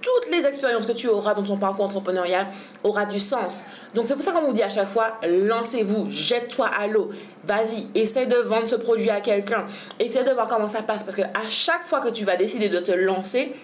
Toutes 0.00 0.30
les 0.30 0.46
expériences 0.46 0.86
que 0.86 0.92
tu 0.92 1.08
auras 1.08 1.34
dans 1.34 1.42
ton 1.42 1.56
parcours 1.56 1.84
entrepreneurial 1.84 2.46
aura 2.84 3.04
du 3.04 3.18
sens. 3.18 3.64
Donc 3.94 4.04
c'est 4.06 4.14
pour 4.14 4.22
ça 4.22 4.30
qu'on 4.30 4.46
vous 4.46 4.52
dit 4.52 4.62
à 4.62 4.68
chaque 4.68 4.88
fois, 4.88 5.18
lancez-vous, 5.26 6.08
jette-toi 6.08 6.68
à 6.68 6.86
l'eau, 6.86 7.10
vas-y, 7.44 7.88
essaie 7.96 8.26
de 8.26 8.36
vendre 8.36 8.66
ce 8.66 8.76
produit 8.76 9.10
à 9.10 9.20
quelqu'un, 9.20 9.66
essaie 9.98 10.22
de 10.22 10.30
voir 10.30 10.46
comment 10.46 10.68
ça 10.68 10.82
passe, 10.82 11.02
parce 11.02 11.16
que 11.16 11.22
à 11.22 11.48
chaque 11.48 11.82
fois 11.84 11.98
que 11.98 12.10
tu 12.10 12.24
vas 12.24 12.36
décider 12.36 12.68
de 12.68 12.78
te 12.78 12.92
lancer, 12.92 13.56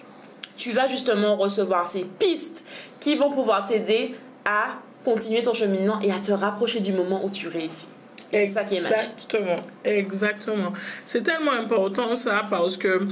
tu 0.57 0.71
vas 0.71 0.87
justement 0.87 1.37
recevoir 1.37 1.89
ces 1.89 2.03
pistes 2.03 2.67
qui 2.99 3.15
vont 3.15 3.31
pouvoir 3.31 3.63
t'aider 3.63 4.15
à 4.43 4.75
continuer 5.05 5.41
ton 5.41 5.53
cheminement 5.53 5.99
et 6.01 6.11
à 6.11 6.19
te 6.19 6.31
rapprocher 6.33 6.81
du 6.81 6.91
moment 6.91 7.23
où 7.23 7.29
tu 7.29 7.47
réussis. 7.47 7.87
C'est 8.31 8.47
ça 8.47 8.63
qui 8.65 8.75
est 8.77 8.81
magique. 8.81 8.97
Exactement, 8.97 9.63
exactement. 9.85 10.73
C'est 11.05 11.21
tellement 11.23 11.51
important 11.53 12.15
ça 12.15 12.45
parce 12.49 12.75
que 12.75 13.07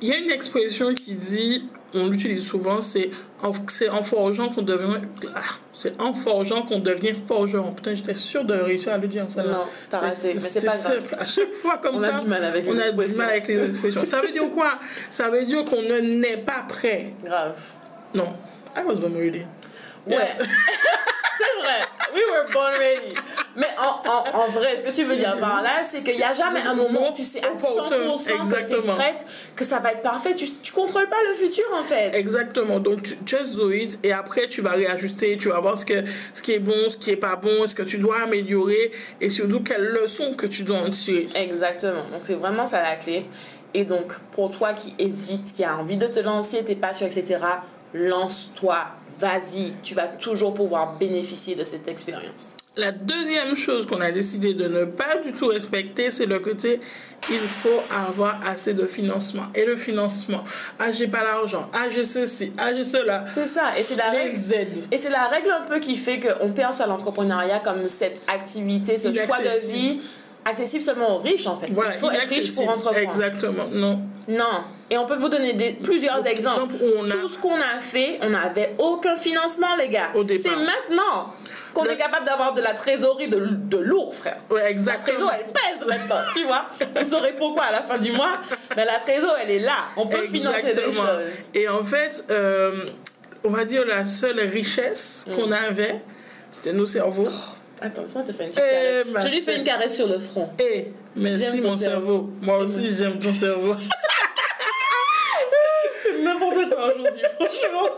il 0.00 0.08
y 0.08 0.12
a 0.12 0.16
une 0.16 0.30
expression 0.30 0.94
qui 0.94 1.14
dit, 1.14 1.68
on 1.92 2.06
l'utilise 2.08 2.46
souvent, 2.46 2.80
c'est 2.80 3.10
en, 3.42 3.52
c'est 3.68 3.90
en 3.90 4.02
forgeant 4.02 4.48
qu'on 4.48 4.62
devient, 4.62 4.98
ah, 5.34 5.40
c'est 5.74 6.00
en 6.00 6.14
forgeant 6.14 6.62
qu'on 6.62 6.78
devient 6.78 7.12
forgeron. 7.26 7.72
Putain, 7.74 7.92
j'étais 7.92 8.14
sûre 8.14 8.44
de 8.44 8.54
réussir 8.54 8.94
à 8.94 8.98
le 8.98 9.08
dire 9.08 9.26
ça. 9.28 9.42
Non, 9.42 9.64
t'as 9.90 9.98
raté, 9.98 10.28
mais 10.32 10.40
c'est 10.40 10.64
pas 10.64 10.76
grave. 10.76 11.16
À 11.18 11.26
chaque 11.26 11.52
fois 11.52 11.76
comme 11.78 11.96
On 11.96 12.00
ça, 12.00 12.14
a 12.14 12.20
du 12.20 12.26
mal 12.28 12.42
avec 12.44 12.64
les 12.64 12.70
on 12.70 12.74
a 12.78 12.82
du 12.82 12.88
expressions. 12.88 13.18
mal 13.18 13.30
avec 13.30 13.48
les 13.48 13.68
expressions. 13.68 14.04
ça 14.06 14.20
veut 14.22 14.32
dire 14.32 14.48
quoi? 14.50 14.78
Ça 15.10 15.28
veut 15.28 15.44
dire 15.44 15.64
qu'on 15.64 15.82
ne 15.82 15.98
n'est 15.98 16.38
pas 16.38 16.64
prêt. 16.66 17.12
Grave. 17.22 17.60
Non, 18.14 18.32
I 18.74 18.80
was 18.86 19.00
born 19.00 19.14
ready. 19.16 19.42
Ouais. 20.06 20.16
c'est 21.38 21.62
vrai. 21.62 21.80
We 22.14 22.22
were 22.30 22.52
born 22.52 22.72
ready. 22.78 23.14
Mais 23.56 23.68
en, 23.78 24.08
en, 24.08 24.44
en 24.44 24.48
vrai, 24.50 24.76
ce 24.76 24.82
que 24.82 24.90
tu 24.90 25.04
veux 25.04 25.16
dire 25.16 25.36
par 25.38 25.62
là, 25.62 25.82
c'est 25.84 26.02
qu'il 26.02 26.16
n'y 26.16 26.22
a 26.22 26.32
jamais 26.32 26.60
un 26.60 26.74
moment 26.74 27.10
où 27.10 27.14
tu 27.14 27.24
sais 27.24 27.42
à 27.42 27.54
100% 27.54 28.50
que 28.50 28.66
tu 28.66 28.74
es 28.74 28.82
prête, 28.82 29.26
que 29.56 29.64
ça 29.64 29.78
va 29.78 29.92
être 29.92 30.02
parfait. 30.02 30.34
Tu 30.34 30.44
ne 30.44 30.70
contrôles 30.72 31.08
pas 31.08 31.16
le 31.28 31.34
futur 31.34 31.64
en 31.78 31.82
fait. 31.82 32.14
Exactement. 32.14 32.80
Donc, 32.80 33.02
tu, 33.02 33.16
just 33.26 33.56
do 33.56 33.70
it. 33.70 33.98
Et 34.02 34.12
après, 34.12 34.48
tu 34.48 34.60
vas 34.60 34.72
réajuster. 34.72 35.36
Tu 35.36 35.48
vas 35.48 35.60
voir 35.60 35.76
ce, 35.76 35.84
que, 35.84 36.04
ce 36.34 36.42
qui 36.42 36.52
est 36.52 36.58
bon, 36.58 36.88
ce 36.88 36.96
qui 36.96 37.10
est 37.10 37.16
pas 37.16 37.36
bon, 37.36 37.66
ce 37.66 37.74
que 37.74 37.82
tu 37.82 37.98
dois 37.98 38.22
améliorer. 38.22 38.92
Et 39.20 39.28
surtout, 39.28 39.60
quelles 39.60 39.86
leçons 39.86 40.34
que 40.34 40.46
tu 40.46 40.62
dois 40.62 40.78
en 40.78 40.90
tirer. 40.90 41.28
Exactement. 41.34 42.04
Donc 42.10 42.20
c'est 42.20 42.34
vraiment 42.34 42.66
ça 42.66 42.82
la 42.82 42.96
clé. 42.96 43.26
Et 43.74 43.84
donc 43.84 44.14
pour 44.32 44.50
toi 44.50 44.72
qui 44.74 44.94
hésite, 44.98 45.52
qui 45.54 45.64
a 45.64 45.76
envie 45.76 45.96
de 45.96 46.06
te 46.06 46.20
lancer, 46.20 46.64
t'es 46.64 46.74
pas 46.74 46.92
sûr, 46.94 47.06
etc., 47.06 47.38
lance-toi. 47.94 48.86
Vas-y, 49.18 49.72
tu 49.82 49.94
vas 49.94 50.08
toujours 50.08 50.54
pouvoir 50.54 50.96
bénéficier 50.98 51.54
de 51.54 51.64
cette 51.64 51.88
expérience. 51.88 52.54
La 52.76 52.90
deuxième 52.90 53.54
chose 53.54 53.86
qu'on 53.86 54.00
a 54.00 54.10
décidé 54.10 54.54
de 54.54 54.66
ne 54.66 54.84
pas 54.86 55.18
du 55.18 55.32
tout 55.34 55.48
respecter, 55.48 56.10
c'est 56.10 56.24
le 56.24 56.38
côté 56.38 56.80
il 57.30 57.38
faut 57.38 57.82
avoir 57.90 58.40
assez 58.46 58.74
de 58.74 58.86
financement. 58.86 59.44
Et 59.54 59.64
le 59.64 59.76
financement, 59.76 60.42
ah, 60.78 60.90
j'ai 60.90 61.06
pas 61.06 61.22
l'argent, 61.22 61.68
ah, 61.72 61.88
j'ai 61.88 62.02
ceci, 62.02 62.52
ah, 62.58 62.72
j'ai 62.74 62.82
cela. 62.82 63.24
C'est 63.32 63.46
ça, 63.46 63.78
et 63.78 63.82
c'est 63.82 63.96
la 63.96 64.10
règle. 64.10 64.34
Aides. 64.52 64.78
Et 64.90 64.98
c'est 64.98 65.10
la 65.10 65.28
règle 65.28 65.50
un 65.50 65.66
peu 65.66 65.78
qui 65.78 65.96
fait 65.96 66.18
qu'on 66.18 66.50
perçoit 66.52 66.86
l'entrepreneuriat 66.86 67.60
comme 67.60 67.88
cette 67.88 68.22
activité, 68.26 68.98
ce 68.98 69.12
choix 69.12 69.38
de 69.38 69.72
vie 69.72 70.00
accessible 70.44 70.82
seulement 70.82 71.16
aux 71.16 71.18
riches 71.18 71.46
en 71.46 71.56
fait. 71.56 71.70
Voilà, 71.72 71.94
Il 71.94 72.00
faut 72.00 72.10
être 72.10 72.28
riche 72.28 72.54
pour 72.54 72.68
entreprendre. 72.68 72.98
Exactement. 72.98 73.68
Non. 73.70 74.00
Non. 74.28 74.62
Et 74.90 74.98
on 74.98 75.06
peut 75.06 75.16
vous 75.16 75.28
donner 75.28 75.52
des, 75.54 75.70
plusieurs 75.72 76.24
exemples. 76.26 76.62
exemples 76.72 76.74
où 76.84 76.88
on 76.98 77.10
a- 77.10 77.12
Tout 77.14 77.28
ce 77.28 77.38
qu'on 77.38 77.56
a 77.56 77.80
fait, 77.80 78.18
on 78.22 78.30
n'avait 78.30 78.74
aucun 78.78 79.16
financement, 79.16 79.74
les 79.76 79.88
gars. 79.88 80.10
C'est 80.38 80.50
maintenant 80.56 81.32
qu'on 81.74 81.84
Le- 81.84 81.92
est 81.92 81.96
capable 81.96 82.26
d'avoir 82.26 82.52
de 82.54 82.60
la 82.60 82.74
trésorerie 82.74 83.28
de, 83.28 83.38
de 83.38 83.76
lourd, 83.78 84.14
frère. 84.14 84.36
Ouais, 84.50 84.62
La 84.62 84.70
exactement. 84.70 85.16
trésor, 85.16 85.32
elle 85.34 85.46
pèse 85.52 85.86
maintenant, 85.86 86.22
tu 86.34 86.44
vois. 86.44 86.66
Vous 86.96 87.04
saurez 87.08 87.32
pourquoi 87.32 87.64
à 87.64 87.72
la 87.72 87.82
fin 87.82 87.98
du 87.98 88.12
mois. 88.12 88.38
Mais 88.76 88.84
la 88.84 88.98
trésor, 88.98 89.34
elle 89.42 89.50
est 89.50 89.58
là. 89.60 89.86
On 89.96 90.06
peut 90.06 90.26
financer 90.26 90.62
des 90.62 90.68
Exactement. 90.80 91.06
choses. 91.06 91.50
Et 91.54 91.68
en 91.68 91.82
fait, 91.82 92.24
euh, 92.30 92.84
on 93.44 93.48
va 93.50 93.64
dire 93.64 93.84
la 93.86 94.04
seule 94.06 94.40
richesse 94.40 95.24
Mm. 95.26 95.34
qu'on 95.34 95.50
avait, 95.52 95.96
c'était 96.50 96.72
nos 96.74 96.86
cerveaux. 96.86 97.28
Attends, 97.80 98.02
laisse-moi 98.02 98.22
te 98.22 98.30
une 98.30 98.36
petite 98.36 98.54
caresse. 98.54 99.06
Je 99.26 99.28
lui 99.34 99.40
fais 99.40 99.56
une 99.56 99.64
caresse 99.64 99.96
sur 99.96 100.06
le 100.06 100.18
front. 100.20 100.50
Et 100.60 100.88
merci 101.16 101.60
mon 101.60 101.76
cerveau. 101.76 101.78
cerveau. 101.78 102.30
Moi 102.42 102.58
aussi, 102.58 102.96
j'aime 102.96 103.18
ton 103.18 103.32
cerveau. 103.32 103.74
C'est 106.02 106.20
n'importe 106.20 106.68
quoi 106.68 106.94
aujourd'hui, 106.94 107.22
franchement. 107.36 107.88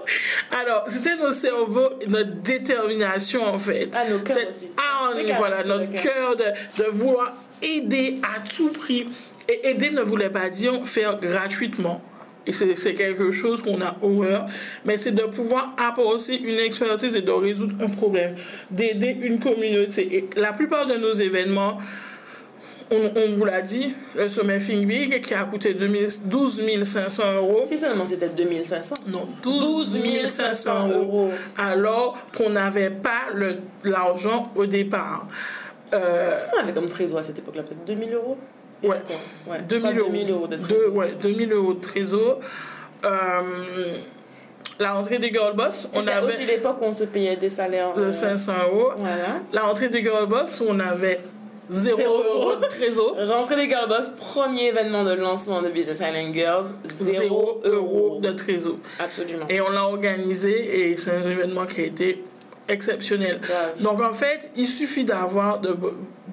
Alors, 0.51 0.85
c'était 0.89 1.17
nos 1.17 1.33
cerveaux, 1.33 1.91
notre 2.07 2.35
détermination 2.43 3.45
en 3.45 3.59
fait. 3.59 3.89
Ah, 3.95 4.05
nos 4.11 4.19
cœurs 4.19 4.49
aussi. 4.49 4.69
Le 5.17 5.27
cœur, 5.27 5.37
voilà, 5.39 5.65
notre 5.65 5.91
cœur 5.91 6.37
de, 6.37 6.45
de 6.83 6.89
vouloir 6.91 7.35
aider 7.63 8.21
à 8.23 8.41
tout 8.41 8.69
prix. 8.69 9.09
Et 9.49 9.69
aider 9.71 9.91
ne 9.91 10.03
voulait 10.03 10.31
pas 10.31 10.49
dire 10.49 10.73
faire 10.87 11.19
gratuitement. 11.19 12.03
et 12.47 12.53
c'est 12.53 12.77
c'est 12.77 12.95
quelque 12.95 13.31
chose 13.31 13.63
qu'on 13.63 13.81
a 13.81 13.97
horreur, 14.03 14.47
mais 14.85 14.97
c'est 14.97 15.13
de 15.13 15.23
pouvoir 15.23 15.75
apporter 15.79 16.39
une 16.41 16.59
expertise 16.59 17.17
et 17.17 17.23
de 17.23 17.31
résoudre 17.31 17.75
un 17.83 17.89
problème, 17.89 18.35
d'aider 18.71 19.17
une 19.21 19.39
communauté. 19.39 20.17
Et 20.17 20.29
la 20.37 20.53
plupart 20.53 20.87
de 20.87 20.95
nos 20.95 21.13
événements, 21.13 21.79
on, 22.91 22.97
on 23.17 23.37
vous 23.37 23.45
l'a 23.45 23.63
dit, 23.63 23.95
le 24.15 24.29
sommet 24.29 24.59
Think 24.59 24.87
Big 24.87 25.21
qui 25.23 25.35
a 25.35 25.45
coûté 25.45 25.75
2000 25.75 26.09
12 26.25 26.85
500 26.85 27.23
euros. 27.37 27.61
Si 27.65 27.79
seulement 27.79 28.07
c'était 28.07 28.29
2500. 28.29 28.95
Non, 29.09 29.27
12 29.43 30.27
500 30.27 30.89
euros. 30.89 31.31
Alors 31.57 32.19
qu'on 32.37 32.51
n'avait 32.51 32.91
pas 32.91 33.23
l'argent 33.85 34.45
au 34.57 34.67
départ. 34.67 35.25
Euh, 35.93 36.33
Qu'est-ce 36.33 36.51
qu'on 36.51 36.61
avait 36.61 36.73
comme 36.73 36.89
trésor 36.89 37.19
à 37.19 37.23
cette 37.23 37.39
époque-là 37.39 37.63
Peut-être 37.63 37.85
2000 37.85 38.15
euros? 38.15 38.37
Ouais. 38.83 38.97
ouais. 39.49 39.61
2000 39.69 39.83
pas 39.83 39.93
euros. 39.99 40.11
2000 40.11 40.31
euros 40.31 40.47
de 40.47 40.57
trésor. 40.57 40.95
ouais, 40.95 41.15
2000 41.21 41.53
euros 41.53 41.75
de 41.75 41.81
trésor. 41.81 42.41
Euh, 43.05 43.95
la 44.79 44.93
rentrée 44.93 45.19
des 45.19 45.31
Girl 45.31 45.55
Boss, 45.55 45.89
on 45.93 46.01
C'était 46.01 46.11
avait 46.11 46.33
aussi 46.33 46.47
l'époque 46.47 46.79
où 46.81 46.85
on 46.87 46.93
se 46.93 47.05
payait 47.05 47.37
des 47.37 47.49
salaires. 47.49 47.95
de 47.95 48.03
euh, 48.05 48.11
500 48.11 48.53
euros. 48.73 48.91
Voilà. 48.97 49.41
La 49.53 49.63
rentrée 49.63 49.89
des 49.89 50.03
Girl 50.03 50.27
Boss, 50.27 50.63
on 50.67 50.81
avait 50.81 51.21
0 51.71 51.97
Zéro 51.97 52.13
euros 52.15 52.51
euro. 52.51 52.57
de 52.57 52.67
trésor. 52.67 53.17
Rentrée 53.29 53.57
des 53.57 53.69
Girl 53.69 53.89
Boss, 53.89 54.11
premier 54.11 54.67
événement 54.69 55.05
de 55.05 55.13
lancement 55.13 55.63
de 55.63 55.69
Business 55.69 56.01
Island 56.01 56.33
Girls, 56.35 56.67
0 56.89 57.11
0 57.23 57.25
euros 57.35 57.61
euros. 57.65 58.21
de 58.21 58.31
trésor. 58.33 58.77
Absolument. 58.99 59.47
Et 59.49 59.61
on 59.61 59.71
l'a 59.71 59.85
organisé 59.85 60.91
et 60.91 60.97
c'est 60.97 61.11
un 61.13 61.29
événement 61.31 61.67
qui 61.67 61.81
a 61.81 61.85
été 61.85 62.23
exceptionnel. 62.69 63.41
Donc 63.81 64.01
en 64.03 64.13
fait, 64.13 64.51
il 64.57 64.69
suffit 64.69 65.05
d'avoir 65.05 65.59
de, 65.61 65.77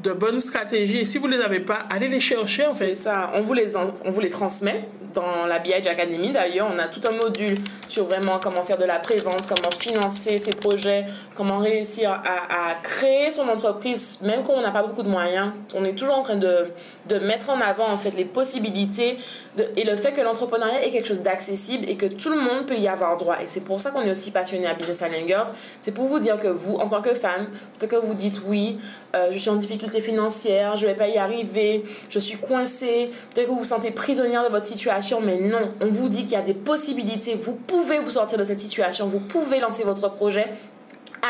de 0.04 0.12
bonnes 0.12 0.40
stratégies 0.40 1.00
et 1.00 1.06
si 1.06 1.18
vous 1.18 1.28
ne 1.28 1.38
les 1.38 1.44
avez 1.44 1.60
pas, 1.60 1.80
allez 1.90 2.08
les 2.08 2.20
chercher 2.20 2.66
en 2.66 2.72
C'est 2.72 2.88
fait. 2.90 2.96
ça, 2.96 3.32
on 3.36 3.42
vous, 3.42 3.54
les 3.54 3.76
en- 3.76 3.94
on 4.06 4.12
vous 4.12 4.22
les 4.22 4.30
transmet 4.30 4.84
dans 5.14 5.46
la 5.46 5.60
BH 5.60 5.88
Academy 5.90 6.32
d'ailleurs. 6.32 6.72
On 6.74 6.80
a 6.80 6.88
tout 6.88 7.02
un 7.06 7.12
module 7.12 7.58
sur 7.90 8.06
vraiment 8.06 8.40
comment 8.40 8.64
faire 8.64 8.78
de 8.78 8.86
la 8.86 8.98
prévente, 8.98 9.46
comment 9.46 9.70
financer 9.78 10.38
ses 10.38 10.52
projets, 10.52 11.06
comment 11.36 11.58
réussir 11.58 12.10
à, 12.12 12.70
à 12.70 12.76
créer 12.82 13.30
son 13.30 13.50
entreprise, 13.50 14.20
même 14.24 14.42
quand 14.48 14.54
on 14.54 14.62
n'a 14.62 14.72
pas 14.72 14.84
beaucoup 14.84 15.04
de 15.04 15.10
moyens. 15.10 15.52
On 15.76 15.84
est 15.84 15.92
toujours 15.96 16.16
en 16.18 16.24
train 16.24 16.38
de, 16.38 16.68
de 17.10 17.20
mettre 17.20 17.50
en 17.50 17.60
avant 17.60 17.90
en 17.92 17.98
fait 17.98 18.14
les 18.16 18.24
possibilités 18.24 19.18
de- 19.58 19.68
et 19.76 19.84
le 19.84 19.98
fait 19.98 20.14
que 20.14 20.22
l'entrepreneuriat 20.22 20.82
est 20.86 20.92
quelque 20.92 21.10
chose 21.10 21.24
d'accessible 21.24 21.90
et 21.90 21.98
que 21.98 22.06
tout 22.06 22.30
le 22.30 22.40
monde 22.40 22.66
peut 22.66 22.78
y 22.78 22.88
avoir 22.88 23.18
droit. 23.18 23.36
Et 23.44 23.48
c'est 23.48 23.66
pour 23.66 23.82
ça 23.82 23.92
qu'on 23.92 24.04
est 24.04 24.12
aussi 24.12 24.32
passionné 24.32 24.66
à 24.66 24.74
Business 24.76 25.04
Girls. 25.28 25.50
C'est 25.82 25.94
pour 25.94 26.06
vous 26.06 26.20
dire 26.22 26.40
que 26.40 26.48
vous, 26.48 26.76
en 26.76 26.88
tant 26.88 27.02
que 27.02 27.14
femme, 27.14 27.48
peut-être 27.78 27.92
que 28.00 28.06
vous 28.06 28.14
dites 28.14 28.42
oui, 28.48 28.80
euh, 29.16 29.30
je 29.32 29.38
suis 29.38 29.50
en 29.50 29.56
difficulté 29.56 30.02
financière, 30.02 30.78
je 30.78 30.86
vais 30.86 30.96
pas 30.96 31.08
y 31.08 31.18
arriver, 31.18 31.84
je 32.10 32.20
suis 32.20 32.38
coincée, 32.38 33.12
peut-être 33.34 33.48
que 33.48 33.52
vous 33.52 33.60
vous 33.60 33.66
sentez 33.66 33.92
prisonnière 33.92 34.44
de 34.44 34.50
votre 34.50 34.66
situation, 34.66 35.20
mais 35.22 35.38
non, 35.38 35.72
on 35.82 35.88
vous 35.88 36.08
dit 36.08 36.24
qu'il 36.24 36.34
y 36.34 36.36
a 36.36 36.42
des 36.42 36.54
possibilités, 36.54 37.36
vous 37.36 37.54
pouvez 37.56 38.00
vous 38.00 38.12
sortir 38.12 38.38
de 38.38 38.44
cette 38.44 38.60
situation, 38.60 39.08
vous 39.08 39.20
pouvez 39.20 39.60
lancer 39.60 39.84
votre 39.84 40.10
projet 40.10 40.48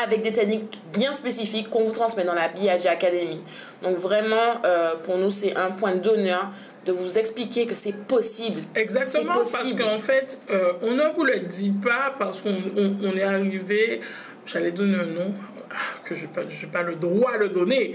avec 0.04 0.22
des 0.22 0.32
techniques 0.32 0.80
bien 0.92 1.14
spécifiques 1.14 1.68
qu'on 1.68 1.84
vous 1.84 1.92
transmet 1.92 2.24
dans 2.24 2.34
la 2.34 2.48
BIAG 2.48 2.86
Academy. 2.86 3.40
Donc 3.82 3.98
vraiment, 3.98 4.62
euh, 4.64 4.94
pour 5.02 5.18
nous, 5.18 5.30
c'est 5.30 5.56
un 5.56 5.70
point 5.70 5.94
d'honneur 5.94 6.50
de 6.84 6.92
vous 6.92 7.18
expliquer 7.18 7.66
que 7.66 7.74
c'est 7.74 7.96
possible. 8.06 8.62
Exactement, 8.74 9.34
parce 9.34 9.72
qu'en 9.74 9.98
fait, 9.98 10.40
euh, 10.50 10.72
on 10.82 10.92
ne 10.92 11.14
vous 11.14 11.24
le 11.24 11.40
dit 11.40 11.70
pas 11.70 12.14
parce 12.18 12.40
qu'on 12.40 12.56
on, 12.76 12.96
on 13.04 13.16
est 13.16 13.22
arrivé, 13.22 14.00
j'allais 14.46 14.72
donner 14.72 14.96
un 14.96 15.06
nom, 15.06 15.34
que 16.04 16.14
je 16.14 16.22
n'ai 16.22 16.26
pas, 16.28 16.42
pas 16.72 16.82
le 16.82 16.94
droit 16.96 17.38
de 17.38 17.46
donner. 17.48 17.94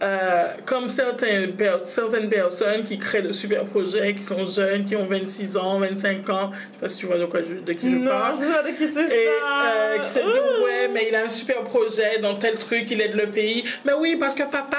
Euh, 0.00 0.44
comme 0.64 0.88
certaines, 0.88 1.54
per- 1.56 1.78
certaines 1.84 2.28
personnes 2.28 2.84
qui 2.84 3.00
créent 3.00 3.20
de 3.22 3.32
super 3.32 3.64
projets, 3.64 4.14
qui 4.14 4.22
sont 4.22 4.44
jeunes, 4.44 4.84
qui 4.84 4.94
ont 4.94 5.06
26 5.06 5.56
ans, 5.56 5.80
25 5.80 6.30
ans, 6.30 6.50
je 6.52 6.56
sais 6.56 6.80
pas 6.80 6.88
si 6.88 6.98
tu 6.98 7.06
vois 7.06 7.18
de, 7.18 7.24
quoi 7.24 7.40
je, 7.42 7.54
de 7.66 7.72
qui 7.72 7.90
je 8.00 8.08
parle. 8.08 8.36
sais 8.36 8.46
pas 8.52 8.62
de 8.62 8.68
qui 8.76 8.88
tu 8.88 9.00
Et 9.00 9.26
euh, 9.28 9.98
qui 9.98 10.08
se 10.08 10.20
dit 10.20 10.64
ouais 10.64 10.88
mais 10.94 11.08
il 11.08 11.16
a 11.16 11.24
un 11.24 11.28
super 11.28 11.64
projet 11.64 12.20
dans 12.20 12.36
tel 12.36 12.56
truc 12.56 12.88
il 12.92 13.00
aide 13.02 13.16
le 13.16 13.26
pays 13.26 13.64
mais 13.84 13.92
oui 13.94 14.14
parce 14.14 14.36
que 14.36 14.44
papa 14.44 14.76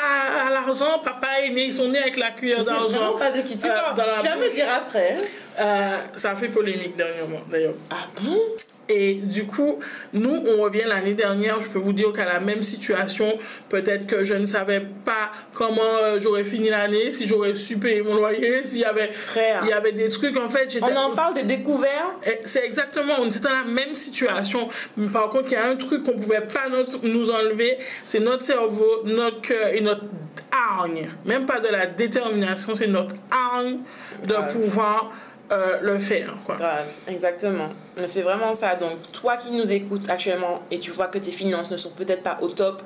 a 0.48 0.50
l'argent 0.52 1.00
papa 1.04 1.28
est 1.44 1.50
né 1.50 1.66
ils 1.66 1.74
sont 1.74 1.90
nés 1.90 2.00
avec 2.00 2.16
la 2.16 2.32
cuillère 2.32 2.60
Je 2.60 2.64
sais 2.64 2.70
d'argent 2.72 2.88
vraiment 2.88 3.18
pas 3.18 3.32
de 3.32 3.42
qui 3.42 3.58
tu 3.58 3.68
euh, 3.68 3.74
parles. 3.74 4.14
Tu 4.22 4.26
vas 4.26 4.38
me 4.38 4.50
dire 4.54 4.68
après. 4.74 5.18
Euh, 5.60 5.98
ça 6.16 6.32
a 6.32 6.36
fait 6.38 6.48
polémique 6.48 6.96
dernièrement 6.96 7.42
d'ailleurs 7.52 7.74
Ah 7.92 8.08
bon? 8.22 8.38
Et 8.90 9.14
du 9.14 9.46
coup, 9.46 9.80
nous, 10.14 10.36
on 10.48 10.64
revient 10.64 10.84
l'année 10.88 11.14
dernière. 11.14 11.62
Je 11.62 11.70
peux 11.70 11.78
vous 11.80 11.94
dire 11.94 12.12
qu'à 12.12 12.26
la 12.26 12.40
même 12.40 12.64
situation, 12.64 13.38
peut-être 13.70 14.08
que 14.08 14.24
je 14.24 14.34
ne 14.34 14.48
savais 14.48 14.82
pas 15.06 15.32
comment 15.54 15.82
euh, 16.04 16.20
j'aurais 16.20 16.44
fini 16.44 16.70
l'année, 16.70 17.12
si 17.12 17.28
j'aurais 17.28 17.54
su 17.54 17.78
payer 17.78 18.02
mon 18.02 18.16
loyer, 18.16 18.64
s'il 18.64 18.80
y 18.80 18.86
avait, 18.86 19.10
Frère. 19.10 19.62
il 19.64 19.70
y 19.70 19.74
avait 19.74 19.92
des 19.92 20.10
trucs. 20.10 20.36
En 20.38 20.50
fait, 20.50 20.72
j'étais. 20.72 20.92
On 20.92 20.96
en 20.98 21.12
parle 21.16 21.36
des 21.36 21.44
découvertes. 21.44 22.18
C'est 22.44 22.66
exactement, 22.66 23.14
on 23.20 23.28
était 23.28 23.40
dans 23.40 23.50
la 23.52 23.64
même 23.64 23.94
situation. 23.94 24.68
Mais 24.98 25.08
par 25.08 25.30
contre, 25.30 25.46
il 25.50 25.54
y 25.54 25.58
a 25.58 25.68
un 25.68 25.76
truc 25.76 26.04
qu'on 26.04 26.18
pouvait 26.18 26.42
pas 26.42 26.68
notre- 26.70 27.06
nous 27.06 27.30
enlever, 27.30 27.78
c'est 28.04 28.20
notre 28.20 28.44
cerveau, 28.44 29.04
notre 29.06 29.42
cœur 29.42 29.68
et 29.68 29.82
notre 29.82 30.04
hargne. 30.52 31.08
Même 31.26 31.46
pas 31.46 31.60
de 31.60 31.68
la 31.68 31.86
détermination, 31.86 32.74
c'est 32.74 32.88
notre 32.88 33.16
hargne 33.30 33.80
de 34.28 34.52
pouvoir 34.52 35.12
euh, 35.52 35.80
le 35.82 35.98
faire. 35.98 36.34
Quoi. 36.46 36.56
Grave, 36.56 36.88
exactement. 37.08 37.70
Mais 37.98 38.08
c'est 38.08 38.22
vraiment 38.22 38.54
ça. 38.54 38.76
Donc, 38.76 39.12
toi 39.12 39.38
qui 39.38 39.52
nous 39.52 39.72
écoutes 39.72 40.10
actuellement 40.10 40.62
et 40.72 40.80
tu 40.80 40.92
vois 40.92 41.08
que 41.08 41.18
tes 41.18 41.32
finances 41.32 41.72
ne 41.72 41.78
sont 41.78 41.92
peut-être 41.92 42.24
pas 42.24 42.38
au 42.42 42.50
top, 42.50 42.82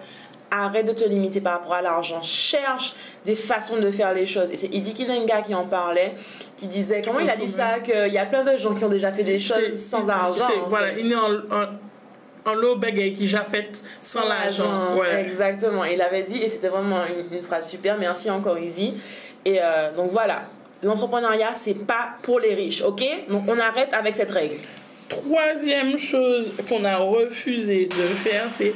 arrête 0.50 0.86
de 0.86 0.94
te 0.94 1.04
limiter 1.04 1.42
par 1.42 1.54
rapport 1.54 1.74
à 1.74 1.82
l'argent. 1.82 2.22
Cherche 2.22 2.94
des 3.26 3.36
façons 3.36 3.78
de 3.78 3.92
faire 3.92 4.14
les 4.14 4.26
choses. 4.26 4.52
Et 4.52 4.58
c'est 4.58 4.68
Izzy 4.68 4.94
Nenga 5.06 5.42
qui 5.42 5.56
en 5.56 5.66
parlait, 5.66 6.14
qui 6.58 6.68
disait, 6.68 7.02
comment 7.02 7.20
il 7.20 7.30
a 7.30 7.36
dit 7.36 7.48
ça, 7.48 7.80
qu'il 7.80 8.14
y 8.14 8.18
a 8.20 8.26
plein 8.26 8.44
de 8.44 8.58
gens 8.58 8.76
qui 8.76 8.86
ont 8.86 8.90
déjà 8.90 9.12
fait 9.12 9.24
des 9.24 9.40
choses 9.40 9.74
sans 9.74 10.10
argent. 10.10 10.48
Voilà, 10.68 10.94
fait. 10.94 11.02
il 11.02 11.12
est 11.12 11.16
en, 11.16 11.34
en, 11.52 11.66
en 12.46 12.54
low 12.54 12.76
bagaille 12.76 13.14
qui 13.14 13.28
j'ai 13.28 13.40
fait 13.50 13.82
sans 14.00 14.28
l'argent. 14.28 14.96
Ouais. 14.96 15.22
Exactement. 15.22 15.86
Il 15.86 16.02
avait 16.02 16.24
dit, 16.24 16.44
et 16.44 16.48
c'était 16.48 16.70
vraiment 16.70 17.02
une, 17.06 17.36
une 17.36 17.44
phrase 17.44 17.68
super. 17.68 17.98
Merci 17.98 18.30
encore, 18.30 18.60
Izzy. 18.60 18.94
Et 19.46 19.60
euh, 19.60 19.92
donc 19.94 20.12
voilà. 20.12 20.44
L'entrepreneuriat, 20.84 21.56
c'est 21.56 21.86
pas 21.86 22.10
pour 22.22 22.40
les 22.40 22.54
riches, 22.54 22.82
ok? 22.82 23.04
Donc 23.30 23.44
on 23.48 23.58
arrête 23.60 23.94
avec 23.94 24.16
cette 24.16 24.32
règle. 24.32 24.56
Troisième 25.10 25.98
chose 25.98 26.52
qu'on 26.68 26.84
a 26.86 26.98
refusé 26.98 27.86
de 27.86 28.04
faire, 28.24 28.48
c'est 28.50 28.74